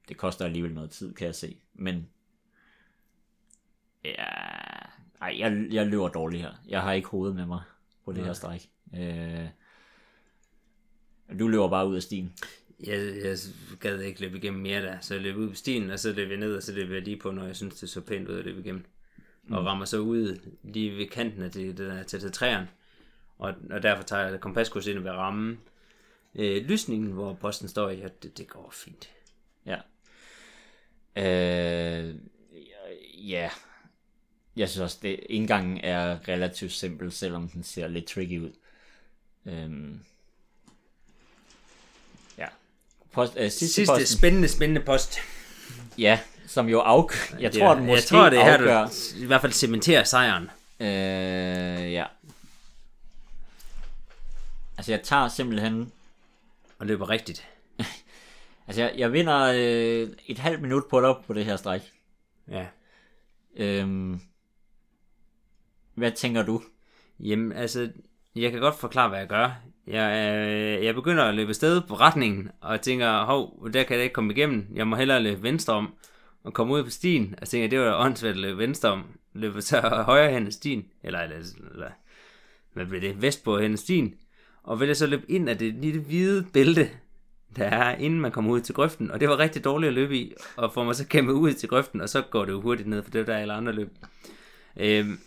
[0.10, 1.58] det koster alligevel noget tid, kan jeg se.
[1.74, 2.08] Men
[4.06, 4.26] ja,
[5.22, 6.52] ej, jeg, jeg løber dårligt her.
[6.68, 7.62] Jeg har ikke hovedet med mig
[8.06, 8.28] på det Nej.
[8.28, 8.70] her stræk.
[8.94, 9.48] Uh,
[11.40, 12.34] du løber bare ud af stien
[12.88, 13.38] jeg, jeg
[13.80, 16.30] gad ikke løbe igennem mere der, så jeg løb ud på stien, og så løb
[16.30, 18.40] jeg ned, og så løb jeg lige på, når jeg synes, det så pænt ud
[18.40, 18.86] at løbe igennem.
[19.44, 19.54] Mm.
[19.54, 22.70] Og rammer så ud lige ved kanten af det, det der, til, til træerne.
[23.38, 25.58] Og, og derfor tager jeg kompaskurs ind ved ramme
[26.36, 29.10] øh, lysningen, hvor posten står i, og det, det går fint.
[29.66, 29.78] Ja.
[31.16, 32.16] Øh,
[33.30, 33.50] ja.
[34.56, 38.52] Jeg synes også, det indgangen er relativt simpel, selvom den ser lidt tricky ud.
[39.46, 40.00] Øhm,
[43.12, 44.18] post, øh, sidste, sidste posten.
[44.18, 45.18] spændende, spændende post.
[45.98, 47.34] Ja, som jo af...
[47.40, 48.80] Jeg tror, den måske jeg tror, det er afgør...
[48.80, 50.50] her, du i hvert fald cementerer sejren.
[50.80, 52.06] Øh, ja.
[54.78, 55.92] Altså, jeg tager simpelthen...
[56.80, 57.48] Og løber rigtigt.
[58.68, 61.82] altså, jeg, jeg vinder øh, et halvt minut på dig på det her stræk.
[62.48, 62.66] Ja.
[63.56, 64.22] Øhm,
[65.94, 66.62] hvad tænker du?
[67.20, 67.92] Jamen, altså,
[68.36, 69.62] jeg kan godt forklare, hvad jeg gør.
[69.92, 74.04] Jeg, øh, jeg begynder at løbe sted på retningen, og tænker, hov, der kan jeg
[74.04, 74.68] ikke komme igennem.
[74.74, 75.94] Jeg må hellere løbe venstre om,
[76.44, 77.30] og komme ud på stien.
[77.34, 79.04] Og jeg tænker, det var åndssvært at løbe venstre om.
[79.34, 81.38] Løbe så højre hen ad stien, eller, eller,
[81.74, 81.90] eller
[82.74, 84.16] hvad bliver det, vestpå hen ad stien.
[84.64, 86.90] Og vil jeg så løbe ind af det lille hvide bælte,
[87.56, 89.12] der er, inden man kommer ud til grøften.
[89.12, 91.70] Og det var rigtig dårligt at løbe i, og får mig så kæmpe ud til
[91.70, 93.90] grøften, og så går det jo hurtigt ned, for det er der alle andre løb.
[94.78, 95.20] Øhm,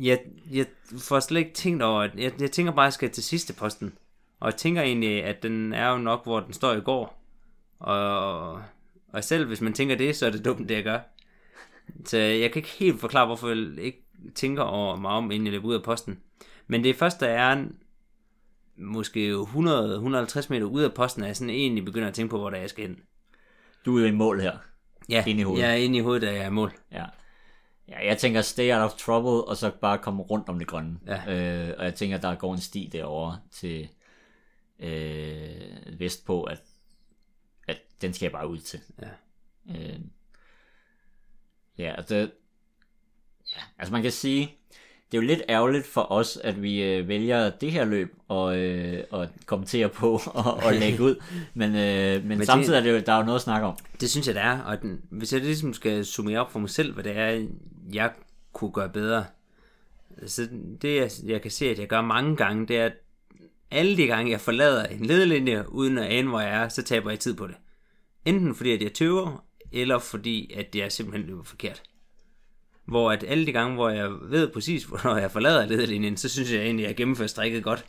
[0.00, 0.18] jeg,
[0.50, 0.66] jeg
[0.98, 3.52] får slet ikke tænkt over, at jeg, jeg tænker bare, at jeg skal til sidste
[3.54, 3.92] posten.
[4.40, 7.22] Og jeg tænker egentlig, at den er jo nok, hvor den står i går.
[7.78, 8.52] Og,
[9.12, 10.98] og selv hvis man tænker det, så er det dumt, det jeg gør.
[12.04, 15.52] Så jeg kan ikke helt forklare, hvorfor jeg ikke tænker over mig om, inden jeg
[15.52, 16.20] løber ud af posten.
[16.66, 17.64] Men det første er
[18.76, 22.50] måske 100-150 meter ud af posten, at jeg sådan egentlig begynder at tænke på, hvor
[22.50, 22.98] der jeg skal hen.
[23.84, 24.56] Du er i mål her.
[25.08, 25.62] Ja, inde i hovedet.
[25.62, 26.72] jeg er inde i hovedet, da jeg er i mål.
[26.92, 27.04] Ja.
[27.90, 30.98] Ja, jeg tænker stay out of trouble, og så bare komme rundt om det grønne.
[31.06, 31.34] Ja.
[31.34, 33.88] Øh, og jeg tænker, der går en sti derover til
[34.78, 36.62] øh, vest på, at,
[37.68, 38.80] at den skal jeg bare ud til.
[39.02, 39.08] Ja.
[39.74, 40.00] Øh,
[41.78, 42.14] ja, altså,
[43.56, 44.56] ja, altså man kan sige,
[45.12, 48.58] det er jo lidt ærgerligt for os, at vi øh, vælger det her løb og,
[48.58, 51.22] øh, og kommentere på og, og lægge ud.
[51.54, 53.76] Men, øh, men, men samtidig er det jo, der er jo noget at snakke om.
[54.00, 54.58] Det synes jeg, det er.
[54.58, 57.46] Og den, hvis jeg ligesom skal summere op for mig selv, hvad det er,
[57.94, 58.12] jeg
[58.52, 59.24] kunne gøre bedre.
[60.26, 60.48] Så
[60.82, 62.92] det, jeg, jeg kan se, at jeg gør mange gange, det er, at
[63.70, 67.10] alle de gange, jeg forlader en ledelinje, uden at ane, hvor jeg er, så taber
[67.10, 67.56] jeg tid på det.
[68.24, 71.82] Enten fordi, at jeg tøver, eller fordi, at jeg simpelthen løber forkert.
[72.84, 76.52] Hvor at alle de gange, hvor jeg ved præcis, hvornår jeg forlader ledelinjen, så synes
[76.52, 77.84] jeg egentlig, at jeg gennemfører strikket godt.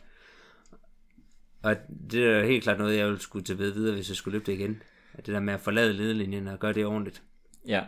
[1.62, 1.76] Og
[2.10, 4.46] det er helt klart noget, jeg ville skulle tage ved videre, hvis jeg skulle løbe
[4.46, 4.82] det igen.
[5.14, 7.22] At det der med at forlade ledelinjen og gøre det ordentligt.
[7.66, 7.82] Ja,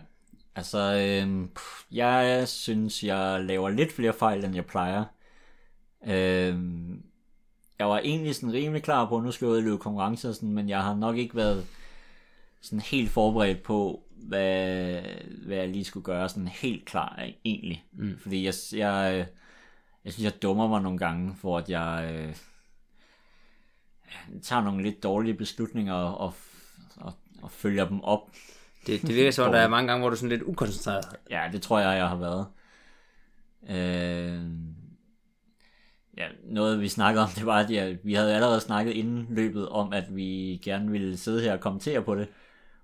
[0.56, 1.48] altså øh,
[1.90, 5.04] jeg synes, jeg laver lidt flere fejl, end jeg plejer.
[6.06, 6.58] Øh,
[7.78, 10.68] jeg var egentlig sådan rimelig klar på, at nu skal jeg løbe konkurrencer, sådan, men
[10.68, 11.66] jeg har nok ikke været
[12.60, 15.00] sådan helt forberedt på, hvad,
[15.46, 17.84] hvad jeg lige skulle gøre, sådan helt klar egentlig.
[17.92, 18.18] Mm.
[18.18, 19.26] Fordi jeg, jeg,
[20.04, 22.36] jeg synes, jeg dummer mig nogle gange, for at jeg øh,
[24.42, 26.34] tager nogle lidt dårlige beslutninger og,
[26.96, 28.30] og, og følger dem op.
[28.86, 31.04] Det, det virker som, om, der er mange gange, hvor du er sådan lidt ukoncentreret.
[31.30, 32.46] Ja, det tror jeg, jeg har været.
[33.70, 34.40] Øh,
[36.16, 39.68] ja, noget vi snakkede om, det var, at ja, vi havde allerede snakket inden løbet
[39.68, 42.28] om, at vi gerne ville sidde her og kommentere på det.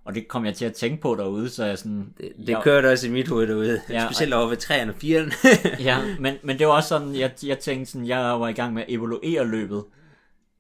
[0.05, 2.15] Og det kom jeg til at tænke på derude, så jeg sådan...
[2.19, 4.95] Det, det jeg, kørte også i mit hoved derude, ja, specielt over ved 3'erne og
[5.03, 5.83] 4'erne.
[5.89, 8.75] ja, men, men det var også sådan, jeg, jeg tænkte sådan, jeg var i gang
[8.75, 9.85] med at evaluere løbet,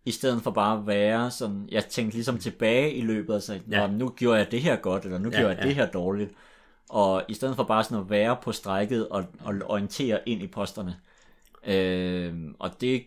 [0.04, 3.62] i stedet for bare at være sådan, jeg tænkte ligesom tilbage i løbet, og sagde,
[3.70, 3.86] ja.
[3.86, 5.68] nu gjorde jeg det her godt, eller nu ja, gjorde jeg ja.
[5.68, 6.30] det her dårligt.
[6.88, 10.46] Og i stedet for bare sådan at være på strækket og, og orientere ind i
[10.46, 10.96] posterne.
[11.66, 13.04] Øh, og det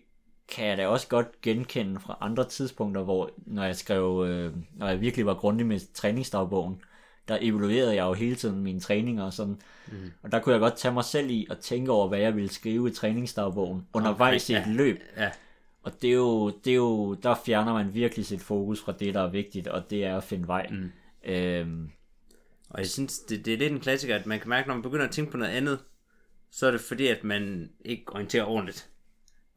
[0.47, 4.87] kan jeg da også godt genkende fra andre tidspunkter, hvor når jeg skrev, øh, når
[4.87, 6.81] jeg virkelig var grundig med træningsdagbogen,
[7.27, 9.57] der evaluerede jeg jo hele tiden mine træninger og sådan.
[9.87, 10.11] Mm.
[10.23, 12.49] Og der kunne jeg godt tage mig selv i og tænke over, hvad jeg ville
[12.49, 14.73] skrive i træningsdagbogen undervejs okay, i et ja.
[14.73, 14.99] løb.
[15.17, 15.31] Ja.
[15.83, 19.13] Og det er, jo, det er jo, der fjerner man virkelig sit fokus fra det,
[19.13, 20.67] der er vigtigt, og det er at finde vej.
[20.71, 20.91] Mm.
[21.25, 21.89] Øhm.
[22.69, 24.83] Og jeg synes, det, det er lidt en klassiker, at man kan mærke, når man
[24.83, 25.79] begynder at tænke på noget andet,
[26.51, 28.89] så er det fordi, at man ikke orienterer ordentligt.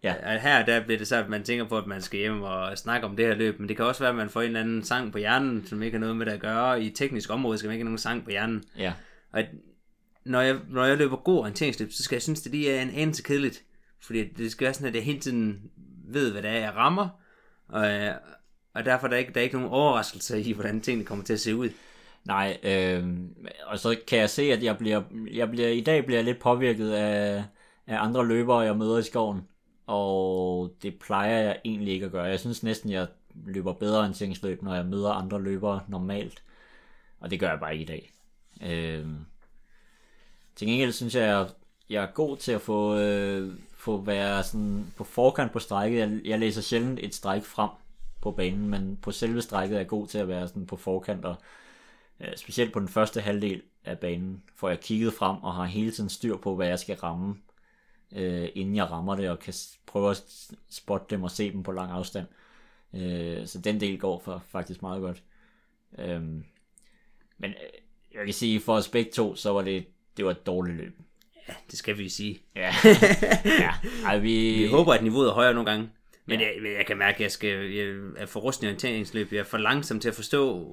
[0.03, 0.39] Ja.
[0.39, 3.07] Her der bliver det så, at man tænker på, at man skal hjem og snakke
[3.07, 4.85] om det her løb, men det kan også være, at man får en eller anden
[4.85, 6.83] sang på hjernen, som ikke har noget med det at gøre.
[6.83, 8.64] I teknisk område skal man ikke have nogen sang på hjernen.
[8.79, 8.93] Ja.
[9.33, 9.43] Og
[10.24, 12.83] når jeg, når jeg løber god orienteringsløb, så skal jeg synes, at det lige er
[12.83, 13.64] en anelse kedeligt.
[14.01, 15.70] Fordi det skal være sådan, at jeg hele tiden
[16.07, 17.09] ved, hvad det er, jeg rammer.
[17.68, 18.14] Og, øh,
[18.74, 21.32] og derfor er der ikke, der er ikke nogen overraskelse i, hvordan tingene kommer til
[21.32, 21.68] at se ud.
[22.24, 23.04] Nej, øh,
[23.66, 25.02] og så kan jeg se, at jeg bliver,
[25.32, 27.44] jeg bliver, i dag bliver jeg lidt påvirket af,
[27.86, 29.42] af andre løbere, jeg møder i skoven
[29.86, 32.24] og det plejer jeg egentlig ikke at gøre.
[32.24, 33.07] Jeg synes næsten, jeg
[33.46, 36.42] løber bedre orienteringsløb, når jeg møder andre løbere normalt,
[37.20, 38.12] og det gør jeg bare ikke i dag.
[38.62, 39.07] Øh,
[40.57, 41.48] til gengæld synes jeg,
[41.90, 45.99] jeg er god til at få, øh, få være sådan på forkant på strækket.
[45.99, 47.70] Jeg, jeg læser sjældent et stræk frem
[48.20, 51.24] på banen, men på selve strækket er jeg god til at være sådan på forkant,
[51.24, 51.37] og
[52.20, 55.91] øh, specielt på den første halvdel af banen, får jeg kigget frem og har hele
[55.91, 57.37] tiden styr på, hvad jeg skal ramme
[58.12, 59.55] øh, inden jeg rammer det, og kan
[59.87, 62.26] prøve at spotte dem og se dem på lang afstand.
[62.95, 65.22] Øh, så den del går for faktisk meget godt.
[65.99, 66.22] Øh,
[67.39, 67.80] men øh,
[68.14, 70.99] jeg kan sige, for os begge to, så var det, det var et dårligt løb.
[71.49, 72.38] Ja, det skal vi sige.
[72.57, 72.74] Ja.
[73.64, 73.70] ja.
[74.05, 74.53] Ej, vi...
[74.53, 75.90] vi håber, at niveauet er højere nogle gange.
[76.26, 76.47] Men, ja.
[76.47, 77.86] jeg, jeg kan mærke, at jeg, skal, jeg
[78.16, 79.32] er for rusten i orienteringsløb.
[79.32, 80.66] Jeg er for langsom til at forstå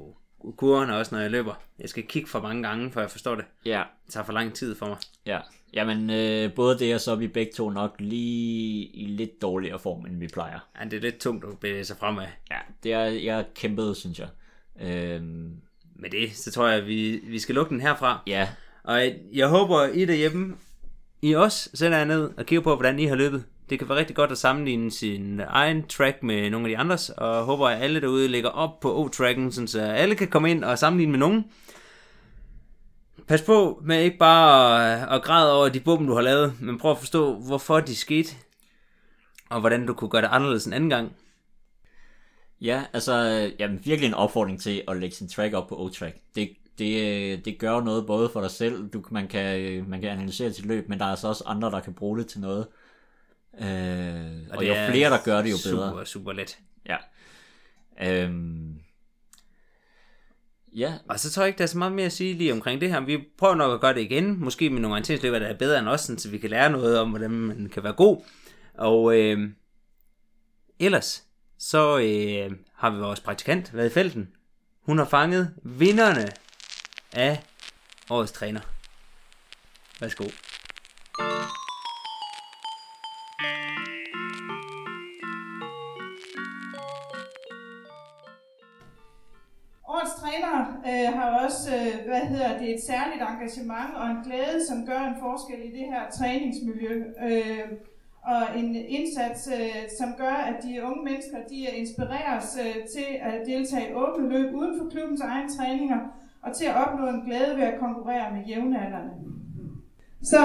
[0.58, 1.54] kurverne også, når jeg løber.
[1.80, 3.46] Jeg skal kigge for mange gange, før jeg forstår det.
[3.66, 3.84] Ja.
[4.06, 4.98] Det tager for lang tid for mig.
[5.26, 5.40] Ja,
[5.74, 9.80] Jamen, øh, både det og så er vi begge to nok lige i lidt dårligere
[9.80, 10.60] form, end vi plejer.
[10.80, 12.26] Ja, det er lidt tungt at bevæge sig fremad.
[12.52, 14.28] Ja, det er jeg kæmpet, synes jeg.
[14.82, 15.52] Øhm...
[15.96, 18.24] Med det, så tror jeg, at vi, vi skal lukke den herfra.
[18.28, 18.50] Ja.
[18.84, 19.02] Og
[19.34, 20.56] jeg håber, I derhjemme,
[21.22, 23.44] I også sender jer ned og kigger på, hvordan I har løbet.
[23.70, 27.10] Det kan være rigtig godt at sammenligne sin egen track med nogle af de andres,
[27.10, 30.80] og håber, at alle derude lægger op på O-tracken, så alle kan komme ind og
[30.80, 31.46] sammenligne med nogen.
[33.28, 36.78] Pas på med ikke bare at, at græde over de bum, du har lavet, men
[36.78, 38.36] prøv at forstå, hvorfor de skete,
[39.50, 41.16] og hvordan du kunne gøre det anderledes en anden gang.
[42.62, 43.14] Ja, altså,
[43.60, 46.18] jamen, virkelig en opfordring til at lægge sin track op på O-track.
[46.36, 46.50] Det,
[46.80, 50.66] det, det gør noget både for dig selv, du, man, kan, man kan analysere sit
[50.66, 52.68] løb, men der er altså også andre, der kan bruge det til noget.
[53.62, 55.90] Øh, og, og jo flere, der gør det, jo bedre.
[55.90, 56.60] Super, super let.
[56.86, 56.98] Ja.
[58.02, 58.80] Øhm,
[60.76, 60.94] Ja.
[61.10, 62.90] Og så tror jeg ikke, der er så meget mere at sige lige omkring det
[62.90, 63.00] her.
[63.00, 64.40] Vi prøver nok at gøre det igen.
[64.40, 67.10] Måske med nogle orienteringsløber, der er bedre end os, så vi kan lære noget om,
[67.10, 68.24] hvordan man kan være god.
[68.74, 69.50] Og øh,
[70.80, 71.24] ellers,
[71.58, 74.30] så øh, har vi vores praktikant været i felten.
[74.82, 76.28] Hun har fanget vinderne
[77.14, 77.44] af
[78.10, 78.62] årets træner.
[80.00, 80.24] Værsgo.
[90.90, 95.00] øh, har også, øh, hvad hedder det, et særligt engagement og en glæde, som gør
[95.00, 96.94] en forskel i det her træningsmiljø.
[97.30, 97.68] Øh,
[98.24, 103.46] og en indsats, øh, som gør, at de unge mennesker de inspireres øh, til at
[103.46, 106.00] deltage i åbne løb uden for klubbens egne træninger,
[106.46, 109.14] og til at opnå en glæde ved at konkurrere med jævnaldrende.
[110.24, 110.38] Så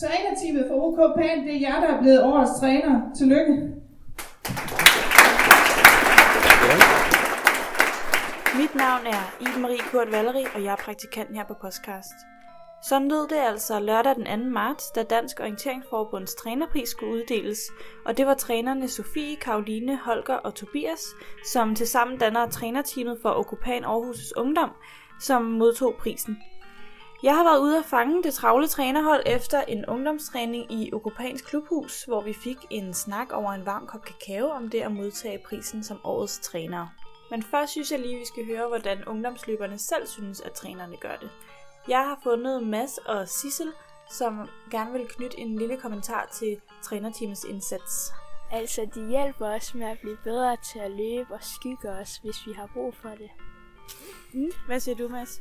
[0.00, 3.00] trænerteamet for OK Pan, det er jer, der er blevet årets træner.
[3.18, 3.52] Tillykke.
[8.60, 12.14] Mit navn er Iben Marie Kurt Valeri, og jeg er praktikant her på Podcast.
[12.82, 14.50] Sådan lød det altså lørdag den 2.
[14.50, 17.58] marts, da Dansk Orienteringsforbunds trænerpris skulle uddeles,
[18.06, 21.04] og det var trænerne Sofie, Karoline, Holger og Tobias,
[21.52, 24.70] som tilsammen danner trænerteamet for Okupan Aarhus' Ungdom,
[25.20, 26.42] som modtog prisen.
[27.22, 32.04] Jeg har været ude at fange det travle trænerhold efter en ungdomstræning i Okopans klubhus,
[32.04, 35.84] hvor vi fik en snak over en varm kop kakao om det at modtage prisen
[35.84, 36.86] som årets træner.
[37.30, 41.16] Men først synes jeg lige, vi skal høre, hvordan ungdomsløberne selv synes, at trænerne gør
[41.20, 41.30] det.
[41.88, 43.72] Jeg har fundet Mads og Sissel,
[44.10, 48.12] som gerne vil knytte en lille kommentar til trænerteamets indsats.
[48.52, 52.46] Altså, de hjælper os med at blive bedre til at løbe og skygge os, hvis
[52.46, 53.30] vi har brug for det.
[54.32, 54.50] Mm.
[54.66, 55.40] Hvad siger du, Mads?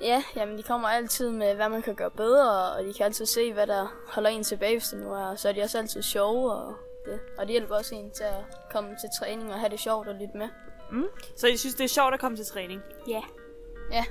[0.00, 3.26] Ja, jamen de kommer altid med, hvad man kan gøre bedre, og de kan altid
[3.26, 5.34] se, hvad der holder en tilbage, hvis det nu er.
[5.36, 6.74] Så er de også altid sjove, og
[7.04, 7.20] det.
[7.38, 10.14] Og det hjælper også en til at komme til træning og have det sjovt og
[10.14, 10.48] lytte med.
[10.92, 11.06] Mm.
[11.36, 12.82] Så I synes, det er sjovt at komme til træning?
[13.08, 13.22] Ja.
[13.92, 14.04] Ja.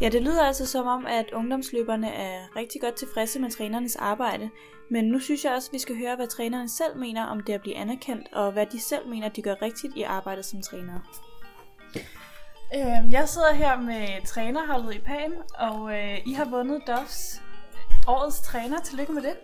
[0.00, 4.50] Ja, det lyder altså som om, at ungdomsløberne er rigtig godt tilfredse med trænernes arbejde.
[4.90, 7.52] Men nu synes jeg også, at vi skal høre, hvad trænerne selv mener om det
[7.52, 11.02] at blive anerkendt, og hvad de selv mener, de gør rigtigt i arbejdet som trænere.
[12.74, 17.42] Øhm, jeg sidder her med trænerholdet i Pan, og øh, I har vundet DOFs
[18.06, 18.80] årets træner.
[18.80, 19.34] Tillykke med det.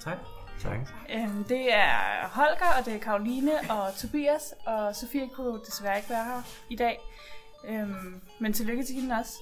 [0.00, 0.18] Tak.
[0.62, 0.78] Tak.
[1.14, 6.10] Øhm, det er Holger, og det er Karoline og Tobias, og Sofie kunne desværre ikke
[6.10, 7.00] være her i dag.
[7.68, 9.32] Øhm, men tillykke til hende også.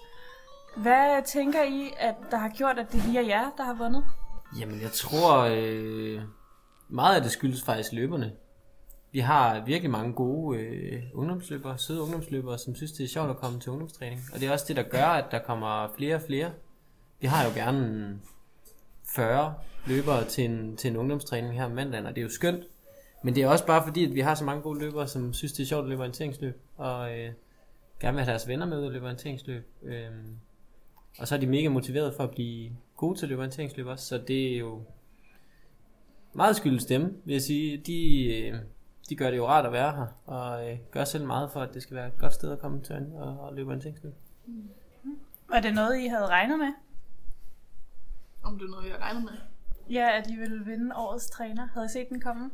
[0.77, 4.05] Hvad tænker I, at der har gjort, at det lige er jer, der har vundet?
[4.61, 6.23] Jamen, jeg tror, øh,
[6.89, 8.33] meget af det skyldes faktisk løberne.
[9.13, 13.37] Vi har virkelig mange gode øh, ungdomsløbere, søde ungdomsløbere, som synes, det er sjovt at
[13.37, 14.21] komme til ungdomstræning.
[14.35, 16.51] Og det er også det, der gør, at der kommer flere og flere.
[17.21, 18.19] Vi har jo gerne
[19.05, 19.55] 40
[19.87, 22.65] løbere til en, til en ungdomstræning her om mandagen, og det er jo skønt.
[23.23, 25.53] Men det er også bare fordi, at vi har så mange gode løbere, som synes,
[25.53, 27.33] det er sjovt at løbe orienteringsløb, og øh,
[28.01, 29.67] gerne vil have deres venner med ud at løbe orienteringsløb.
[29.83, 30.11] Øh,
[31.19, 34.07] og så er de mega motiveret for at blive gode til at løbe orienteringsløb også,
[34.07, 34.83] så det er jo
[36.33, 37.77] meget skyldes dem, vil jeg sige.
[37.77, 38.55] De, øh,
[39.09, 41.75] de gør det jo rart at være her, og øh, gør selv meget for, at
[41.75, 44.15] det skal være et godt sted at komme til og, og løbe orienteringsløb.
[45.49, 46.73] Var det noget, I havde regnet med?
[48.43, 49.31] Om det er noget, jeg regner med.
[49.91, 51.69] Ja, at I ville vinde årets træner.
[51.75, 52.51] Havde I set den komme?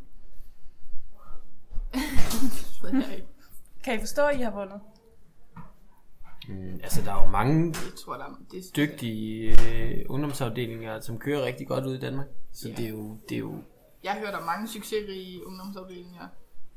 [3.85, 4.81] Kan I forstå, at I har vundet?
[6.49, 11.19] Mm, altså, der er jo mange jeg tror, der er det, dygtige øh, ungdomsafdelinger, som
[11.19, 12.27] kører rigtig godt ud i Danmark.
[12.53, 12.75] Så Ja.
[12.75, 13.55] det, er jo, det er jo
[14.05, 16.29] Jeg har hørt om mange succesrige ungdomsafdelinger.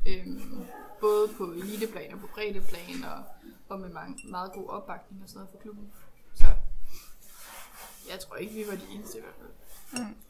[0.08, 0.66] Øhm,
[1.02, 3.24] både på eliteplan og på breddeplan, og,
[3.70, 5.92] og med mange, meget god opbakning og sådan noget fra klubben.
[6.34, 6.46] Så
[8.12, 9.50] jeg tror ikke, vi var de eneste i hvert fald.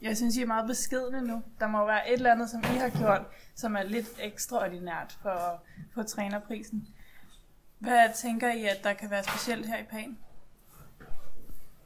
[0.02, 1.42] Jeg synes, I er meget beskedne nu.
[1.60, 3.22] Der må være et eller andet, som I har gjort,
[3.54, 5.58] som er lidt ekstraordinært for at
[5.94, 6.88] få trænerprisen.
[7.78, 10.18] Hvad tænker I, at der kan være specielt her i Pan?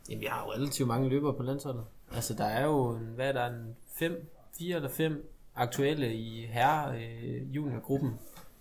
[0.09, 1.85] Jamen, vi har jo relativt mange løbere på landsholdet.
[2.13, 6.47] Altså, der er jo, en, hvad er der, en fem, fire eller fem aktuelle i
[6.47, 8.19] herre øh, juniorgruppen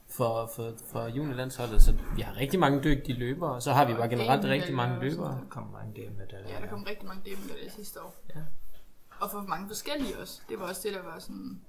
[0.08, 3.94] for, for, for juniorlandsholdet, så vi har rigtig mange dygtige løbere, og så har vi
[3.94, 5.32] bare generelt rigtig mange løbere.
[5.32, 6.50] Der kommer mange DM-medaljer.
[6.54, 8.16] Ja, der kom rigtig mange DM det sidste år.
[8.36, 8.42] Ja.
[9.20, 10.42] Og for mange forskellige også.
[10.50, 11.62] Det var også det, der var sådan...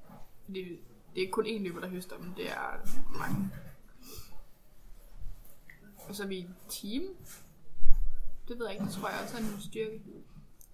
[0.47, 3.51] Det, det er ikke kun én løber, der høster, men det er mange.
[6.09, 7.03] Og så er vi et team.
[8.49, 10.01] Det ved jeg ikke, det tror jeg også er en styrke.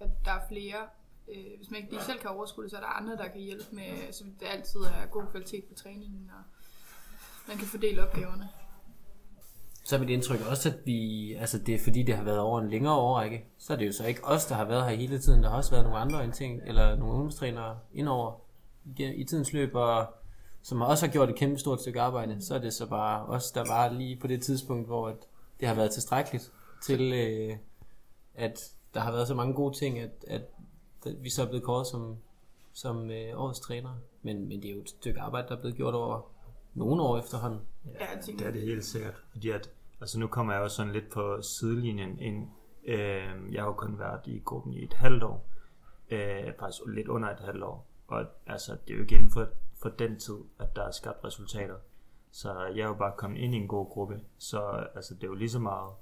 [0.00, 0.88] At der er flere.
[1.34, 3.40] Øh, hvis man ikke lige selv kan overskue det, så er der andre, der kan
[3.40, 6.42] hjælpe med, så det altid er god kvalitet på træningen, og
[7.48, 8.48] man kan fordele opgaverne.
[9.84, 12.60] Så er mit indtryk også, at vi, altså det er fordi, det har været over
[12.60, 15.18] en længere årrække, så er det jo så ikke os, der har været her hele
[15.18, 15.42] tiden.
[15.42, 18.40] Der har også været nogle andre ting, eller nogle ungdomstrænere indover
[18.98, 20.06] i, i tidens løb, og
[20.62, 22.44] som også har gjort et kæmpe stort stykke arbejde.
[22.44, 25.16] Så er det så bare os, der var lige på det tidspunkt, hvor at
[25.60, 26.52] det har været tilstrækkeligt
[26.82, 27.56] til, øh,
[28.34, 30.42] at der har været så mange gode ting, at, at
[31.18, 32.16] vi så er blevet kåret som,
[32.72, 33.94] som øh, årets træner.
[34.22, 36.20] Men, men det er jo et stykke arbejde, der er blevet gjort over
[36.74, 37.60] nogle år efterhånden.
[37.86, 38.06] Ja,
[38.38, 39.24] Det er det helt sikkert.
[39.32, 39.70] Fordi at,
[40.00, 42.48] altså nu kommer jeg jo sådan lidt på sidelinjen ind.
[42.84, 45.48] Øh, jeg har jo kun været i gruppen i et halvt år.
[46.10, 47.86] Øh, faktisk lidt under et halvt år.
[48.06, 49.48] Og altså, det er jo ikke inden for,
[49.82, 51.76] for den tid, at der er skabt resultater.
[52.30, 54.20] Så jeg er jo bare kommet ind i en god gruppe.
[54.38, 55.92] Så altså, det er jo lige så meget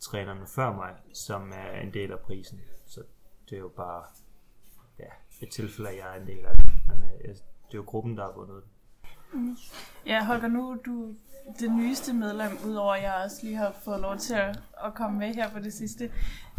[0.00, 2.60] trænerne før mig, som er en del af prisen.
[2.86, 3.02] Så
[3.50, 4.04] det er jo bare
[5.40, 6.66] et tilfælde, at jeg er en del af det.
[6.88, 8.70] Men øh, det er jo gruppen, der har vundet det.
[10.06, 11.14] Ja, Holger, nu er du
[11.60, 15.18] det nyeste medlem, udover at jeg også lige har fået lov til at, at komme
[15.18, 16.10] med her på det sidste.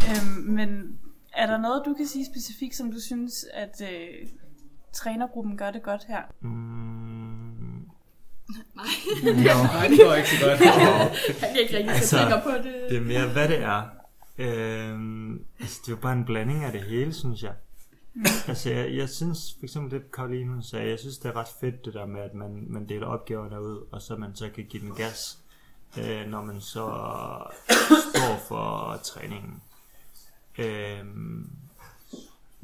[0.10, 1.00] Øhm, men
[1.34, 4.28] er der noget, du kan sige specifikt, som du synes, at øh,
[4.94, 6.22] trænergruppen gør det godt her?
[6.40, 7.20] Mm,
[8.76, 10.60] Nej, det går ikke så godt.
[11.42, 12.76] han kan ikke rigtig Altså, altså, på det.
[12.90, 13.84] Det er mere, hvad det er.
[14.38, 17.54] Øhm, altså, det er jo bare en blanding af det hele, synes jeg
[18.48, 21.48] altså, jeg, jeg synes, for eksempel det, Karoline hun sagde, jeg synes, det er ret
[21.60, 24.66] fedt det der med, at man, man deler opgaverne ud, og så man så kan
[24.66, 25.40] give den gas,
[26.00, 26.86] øh, når man så
[28.12, 29.62] står for træningen.
[30.58, 31.06] Øh,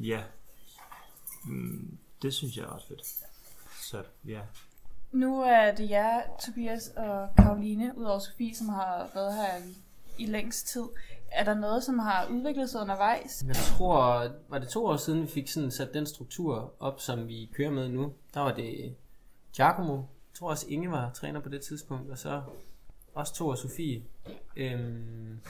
[0.00, 0.22] ja,
[1.44, 3.02] mm, det synes jeg er ret fedt.
[3.80, 4.40] Så ja,
[5.12, 9.76] Nu er det jer, Tobias og Karoline, udover Sofie, som har været her i,
[10.18, 10.84] i længst tid.
[11.30, 13.44] Er der noget, som har udviklet sig undervejs?
[13.48, 17.28] Jeg tror, var det to år siden, vi fik sådan sat den struktur op, som
[17.28, 18.12] vi kører med nu.
[18.34, 18.94] Der var det
[19.56, 19.94] Giacomo.
[19.96, 22.42] Jeg tror også Inge var træner på det tidspunkt, og så
[23.14, 24.02] også to og Sofie.
[24.56, 25.40] Øhm,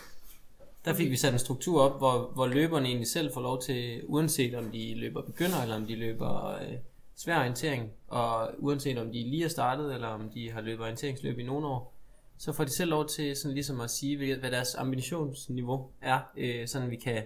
[0.85, 4.03] der fik vi sat en struktur op, hvor, hvor løberne egentlig selv får lov til,
[4.05, 6.75] uanset om de løber begynder, eller om de løber øh,
[7.17, 11.39] svær orientering, og uanset om de lige er startet, eller om de har løbet orienteringsløb
[11.39, 11.96] i nogle år,
[12.39, 16.69] så får de selv lov til sådan ligesom at sige, hvad deres ambitionsniveau er, øh,
[16.69, 17.23] sådan vi kan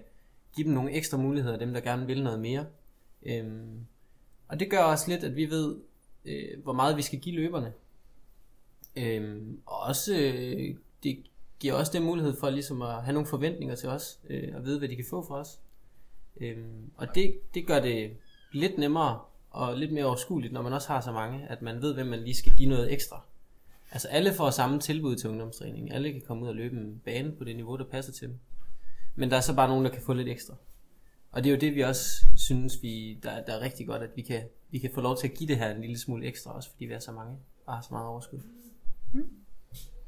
[0.57, 2.67] give dem nogle ekstra muligheder, dem der gerne vil noget mere.
[3.23, 3.87] Øhm,
[4.49, 5.77] og det gør også lidt, at vi ved,
[6.25, 7.73] øh, hvor meget vi skal give løberne.
[8.97, 11.23] Øhm, og også, øh, det
[11.61, 14.79] giver også den mulighed for ligesom at have nogle forventninger til os, øh, og vide,
[14.79, 15.61] hvad de kan få fra os.
[16.41, 18.17] Øhm, og det, det gør det
[18.53, 21.95] lidt nemmere og lidt mere overskueligt, når man også har så mange, at man ved,
[21.95, 23.23] hvem man lige skal give noget ekstra.
[23.93, 25.93] Altså alle får samme tilbud til ungdomstræning.
[25.93, 28.39] Alle kan komme ud og løbe en bane på det niveau, der passer til dem.
[29.15, 30.55] Men der er så bare nogen, der kan få lidt ekstra.
[31.33, 34.11] Og det er jo det, vi også synes, vi, der, der er rigtig godt, at
[34.17, 36.55] vi kan, vi kan få lov til at give det her en lille smule ekstra,
[36.55, 38.41] også fordi vi er så mange og har så meget overskud.
[39.13, 39.31] Mm.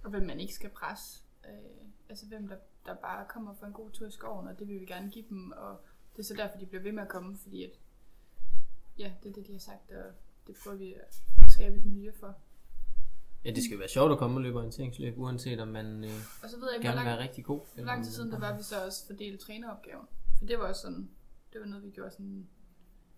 [0.04, 1.22] Og hvem man ikke skal presse.
[1.44, 2.56] Øh, altså hvem der,
[2.86, 5.24] der bare kommer for en god tur i skoven, og det vil vi gerne give
[5.28, 5.52] dem.
[5.52, 5.80] Og
[6.12, 7.70] det er så derfor, de bliver ved med at komme, fordi at,
[8.98, 10.12] ja, det er det, de har sagt, og
[10.46, 12.36] det prøver vi at skabe et miljø for.
[13.44, 16.10] Ja, det skal jo være sjovt at komme og løbe orienteringsløb, uanset om man øh,
[16.42, 17.60] Og så ved jeg ikke, gerne vil være rigtig god.
[17.74, 20.06] hvor lang tid siden der var, vi så også fordelte træneropgaven.
[20.38, 21.10] For det var også sådan,
[21.52, 22.48] det var noget, vi gjorde sådan,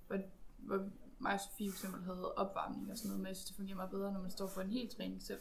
[0.07, 0.19] hvor,
[0.59, 3.57] hvor mig og Sofie for eksempel havde opvarmning og sådan noget, men jeg synes, det
[3.57, 5.41] fungerer meget bedre, når man står for en hel træning selv.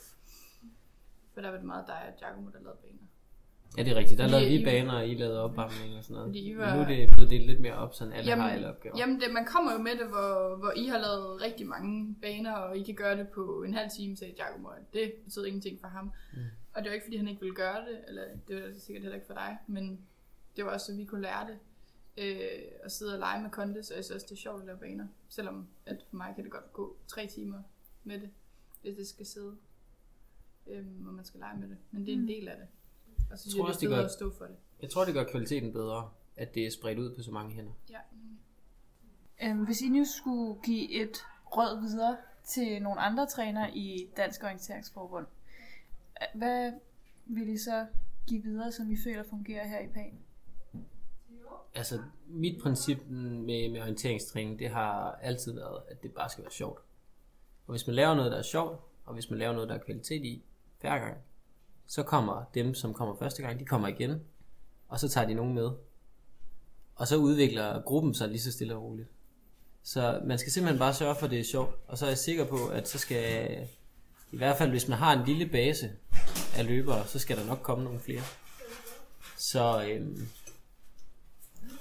[1.34, 3.08] For der var det meget dig og Giacomo, der lavede baner.
[3.78, 4.18] Ja, det er rigtigt.
[4.20, 6.36] Der lavede vi I- baner, og I lavede opvarmning og sådan noget.
[6.36, 8.98] I var- nu er det blevet delt lidt mere op, sådan alle har alle opgaver.
[8.98, 12.52] Jamen, det, man kommer jo med det, hvor, hvor I har lavet rigtig mange baner,
[12.54, 15.80] og I kan gøre det på en halv time, sagde Giacomo, og det betød ingenting
[15.82, 16.12] for ham.
[16.34, 16.40] Mm.
[16.74, 19.16] Og det var ikke, fordi han ikke ville gøre det, eller det var sikkert heller
[19.16, 20.00] ikke for dig, men
[20.56, 21.58] det var også, så vi kunne lære det.
[22.18, 24.66] Øh, og sidde og lege med kondes, og jeg synes også, det er sjovt at
[24.66, 25.08] lave baner.
[25.30, 27.60] Selvom at for mig kan det godt gå tre timer
[28.04, 28.30] med det,
[28.82, 29.56] hvis det skal sidde,
[30.68, 31.78] øh, og man skal lege med det.
[31.92, 32.68] Men det er en del af det.
[33.34, 33.52] Og så Mm.
[33.52, 34.56] tror jeg, også, det gør- at stå for det.
[34.82, 37.72] Jeg tror, det gør kvaliteten bedre, at det er spredt ud på så mange hænder.
[37.90, 38.00] Ja.
[39.44, 41.18] Øhm, hvis I nu skulle give et
[41.58, 45.26] råd videre til nogle andre trænere i Dansk Orienteringsforbund,
[46.34, 46.72] hvad
[47.26, 47.88] vil I så
[48.28, 50.20] give videre, som I føler fungerer her i PAN?
[51.76, 56.52] Altså, mit princip med, med orienteringstræning, det har altid været, at det bare skal være
[56.52, 56.80] sjovt.
[57.68, 59.80] Og hvis man laver noget, der er sjovt, og hvis man laver noget, der er
[59.80, 60.44] kvalitet i,
[60.82, 61.18] hver gang,
[61.88, 64.22] så kommer dem, som kommer første gang, de kommer igen,
[64.88, 65.72] og så tager de nogen med.
[66.96, 69.08] Og så udvikler gruppen sig lige så stille og roligt.
[69.84, 71.76] Så man skal simpelthen bare sørge for, at det er sjovt.
[71.88, 73.68] Og så er jeg sikker på, at så skal,
[74.32, 75.92] i hvert fald hvis man har en lille base
[76.58, 78.22] af løbere, så skal der nok komme nogle flere.
[79.38, 80.28] Så, øhm,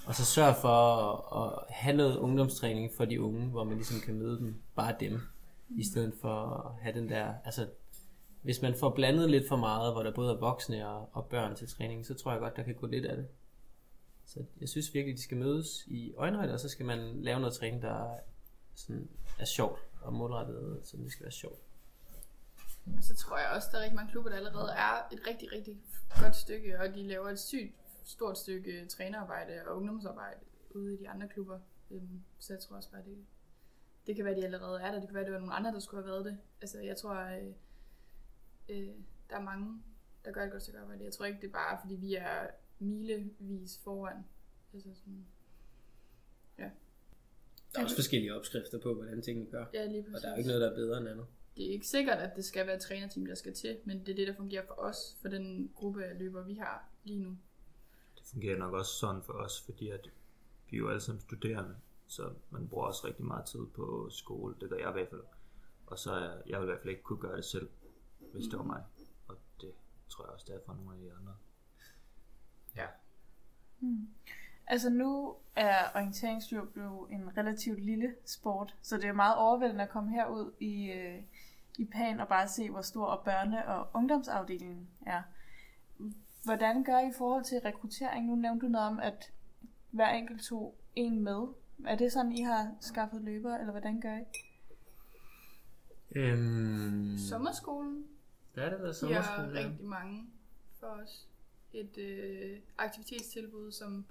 [0.06, 4.00] og så sørg for at, at have noget ungdomstræning for de unge, hvor man ligesom
[4.00, 5.20] kan møde dem, bare dem,
[5.68, 7.66] i stedet for at have den der, altså
[8.42, 11.56] hvis man får blandet lidt for meget, hvor der både er voksne og, og børn
[11.56, 13.28] til træning, så tror jeg godt, der kan gå lidt af det.
[14.26, 17.54] Så jeg synes virkelig, de skal mødes i øjenhøjde, og så skal man lave noget
[17.54, 18.18] træning, der er,
[18.74, 21.58] sådan, er sjovt og målrettet, så det skal være sjovt.
[22.96, 25.52] Og så tror jeg også, der er rigtig mange klubber, der allerede er et rigtig,
[25.52, 25.76] rigtig
[26.20, 27.74] godt stykke, og de laver et sygt
[28.04, 30.40] stort stykke trænerarbejde og ungdomsarbejde
[30.70, 31.58] ude i de andre klubber.
[31.90, 33.24] Øhm, så jeg tror også bare, det,
[34.06, 34.98] det kan være, de allerede er der.
[34.98, 36.38] Det kan være, det var nogle andre, der skulle have været det.
[36.60, 37.52] Altså, jeg tror, øh,
[38.72, 38.88] øh,
[39.30, 39.82] der er mange,
[40.24, 41.04] der gør et godt stykke arbejde.
[41.04, 42.46] Jeg tror ikke, det er bare, fordi vi er
[42.78, 44.24] milevis foran.
[44.74, 45.26] Altså sådan,
[46.58, 49.66] Der er også forskellige opskrifter på, hvordan tingene gør.
[49.74, 50.14] ja, lige præcis.
[50.16, 51.26] Og der er jo ikke noget, der er bedre end andet.
[51.56, 54.08] det er ikke sikkert, at det skal være et trænerteam, der skal til, men det
[54.08, 57.36] er det, der fungerer for os, for den gruppe af løbere, vi har lige nu.
[58.18, 60.10] det fungerer nok også sådan for os, fordi at
[60.70, 64.54] vi er jo alle sammen studerende, så man bruger også rigtig meget tid på skole,
[64.60, 65.22] det gør jeg i hvert fald.
[65.86, 67.68] Og så jeg vil i hvert fald ikke kunne gøre det selv,
[68.32, 68.82] hvis det var mig.
[69.28, 69.72] Og det
[70.08, 71.34] tror jeg også, det er for nogle af de andre.
[72.76, 72.86] Ja.
[74.66, 79.90] Altså nu er orienteringsløb jo en relativt lille sport, så det er meget overvældende at
[79.90, 81.22] komme herud i, øh,
[81.78, 85.22] i PAN og bare se, hvor stor børne- og ungdomsafdelingen er.
[86.44, 88.26] Hvordan gør I i forhold til rekruttering?
[88.26, 89.32] Nu nævnte du noget om, at
[89.90, 91.46] hver enkelt tog en med.
[91.86, 94.24] Er det sådan, I har skaffet løbere, eller hvordan gør I?
[96.10, 98.04] Øhm, Sommerskolen
[98.54, 99.60] der er det der sommerskole.
[99.60, 99.68] ja.
[99.68, 100.26] rigtig mange
[100.80, 101.28] for os.
[101.72, 104.06] Et øh, aktivitetstilbud, som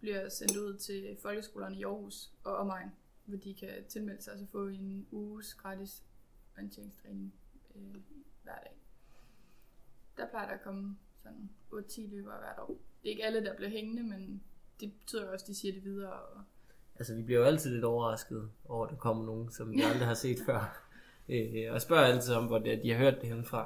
[0.00, 2.92] bliver sendt ud til folkeskolerne i Aarhus og omegn,
[3.24, 6.02] hvor de kan tilmelde sig og så få en uges gratis
[6.56, 7.34] orienteringstræning
[7.74, 7.96] øh,
[8.42, 8.76] hver dag.
[10.16, 12.66] Der plejer der at komme sådan 8-10 løbere hvert år.
[13.02, 14.42] Det er ikke alle, der bliver hængende, men
[14.80, 16.12] det betyder også, at de siger det videre.
[16.12, 16.42] Og
[16.96, 20.06] Altså, vi bliver jo altid lidt overrasket over, at der kommer nogen, som vi aldrig
[20.06, 20.88] har set før.
[21.28, 23.62] Øh, og spørger altid om, hvor det er, de har hørt det henfra.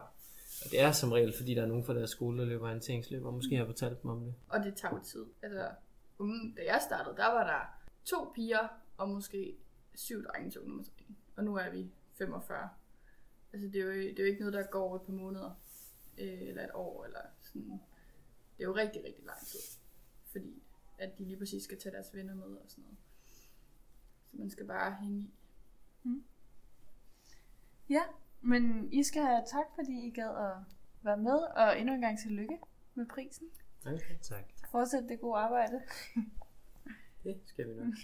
[0.64, 3.24] Og det er som regel, fordi der er nogen fra deres skole, der løber orienteringsløb,
[3.24, 4.34] og måske har fortalt dem om det.
[4.48, 5.24] Og det tager jo tid.
[5.42, 5.68] Altså,
[6.18, 7.60] um, da jeg startede, der var der
[8.04, 9.56] to piger og måske
[9.94, 11.18] syv drenge til ungdomstræning.
[11.36, 12.68] Og nu er vi 45.
[13.52, 15.50] Altså, det er jo, det er jo ikke noget, der går over et par måneder.
[16.18, 17.80] Øh, eller et år, eller sådan.
[18.56, 19.60] Det er jo rigtig, rigtig lang tid.
[20.32, 20.62] Fordi
[20.98, 22.98] at de lige præcis skal tage deres venner med og sådan noget.
[24.30, 25.30] Så man skal bare hænge i.
[27.90, 28.02] Ja,
[28.40, 30.52] men I skal have tak, fordi I gad at
[31.02, 32.58] være med, og endnu en gang tillykke
[32.94, 33.46] med prisen.
[33.86, 34.18] Okay.
[34.22, 34.44] Tak.
[34.70, 35.80] Fortsæt det gode arbejde.
[37.24, 37.94] Det skal vi nok.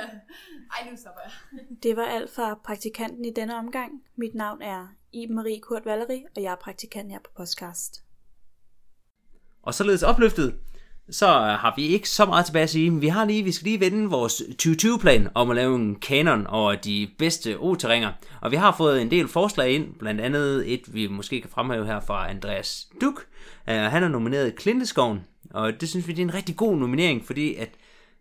[0.78, 1.66] Ej, nu stopper jeg.
[1.82, 4.04] Det var alt fra praktikanten i denne omgang.
[4.16, 8.04] Mit navn er Iben Marie Kurt Valerie, og jeg er praktikant her på podcast.
[9.62, 10.60] Og således opløftet,
[11.10, 12.90] så har vi ikke så meget tilbage at sige.
[12.90, 16.46] Men vi har lige, vi skal lige vende vores 2020-plan om at lave en kanon
[16.46, 18.12] over de bedste O-terrænger.
[18.40, 21.86] Og vi har fået en del forslag ind, blandt andet et, vi måske kan fremhæve
[21.86, 23.26] her fra Andreas Duk.
[23.68, 27.26] Uh, han er nomineret Klinteskoven, og det synes vi, det er en rigtig god nominering,
[27.26, 27.68] fordi at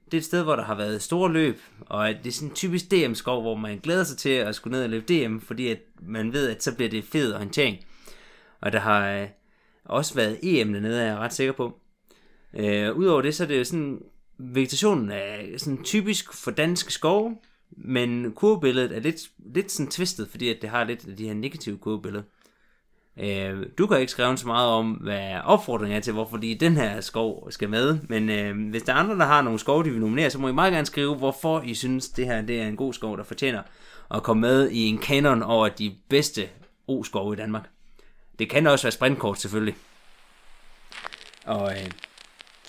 [0.05, 2.49] det er et sted, hvor der har været store løb, og at det er sådan
[2.49, 5.67] en typisk DM-skov, hvor man glæder sig til at skulle ned og løbe DM, fordi
[5.67, 7.77] at man ved, at så bliver det fed orientering.
[8.61, 9.27] Og der har øh,
[9.85, 11.79] også været EM dernede, er jeg ret sikker på.
[12.53, 14.01] Øh, Udover det, så er det sådan,
[14.37, 17.37] vegetationen er sådan typisk for danske skove,
[17.71, 19.21] men kurvebilledet er lidt,
[19.53, 22.23] lidt sådan tvistet, fordi at det har lidt af de her negative kurvebilleder.
[23.19, 26.77] Øh, du kan ikke skrive så meget om, hvad opfordringen er til, hvorfor lige den
[26.77, 29.89] her skov skal med, men øh, hvis der er andre, der har nogle skove, de
[29.89, 32.67] vil nominere, så må I meget gerne skrive, hvorfor I synes, det her det er
[32.67, 33.61] en god skov, der fortjener
[34.11, 36.49] at komme med i en kanon over de bedste
[36.87, 37.69] O-skove i Danmark.
[38.39, 39.75] Det kan også være sprintkort, selvfølgelig.
[41.45, 41.91] Og øh,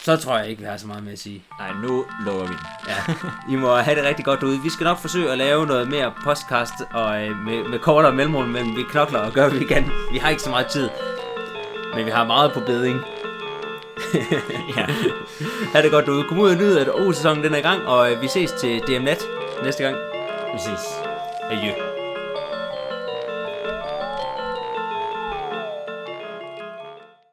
[0.03, 1.43] så tror jeg ikke, vi har så meget med at sige.
[1.59, 2.55] Nej, nu lukker vi.
[2.89, 3.15] Ja,
[3.53, 4.61] I må have det rigtig godt derude.
[4.63, 8.49] Vi skal nok forsøge at lave noget mere podcast og øh, med, med kortere mellemrum,
[8.49, 9.91] men vi knokler og gør, hvad vi kan.
[10.13, 10.91] Vi har ikke så meget tid,
[11.95, 13.01] men vi har meget på beding.
[14.77, 14.87] Ja.
[15.73, 16.25] ha' det godt derude.
[16.29, 18.81] Kom ud og nyd, at O-sæsonen den er i gang, og øh, vi ses til
[18.81, 19.23] DM Nat
[19.65, 19.97] næste gang.
[20.55, 20.87] Vi ses.
[21.51, 21.89] Adjø.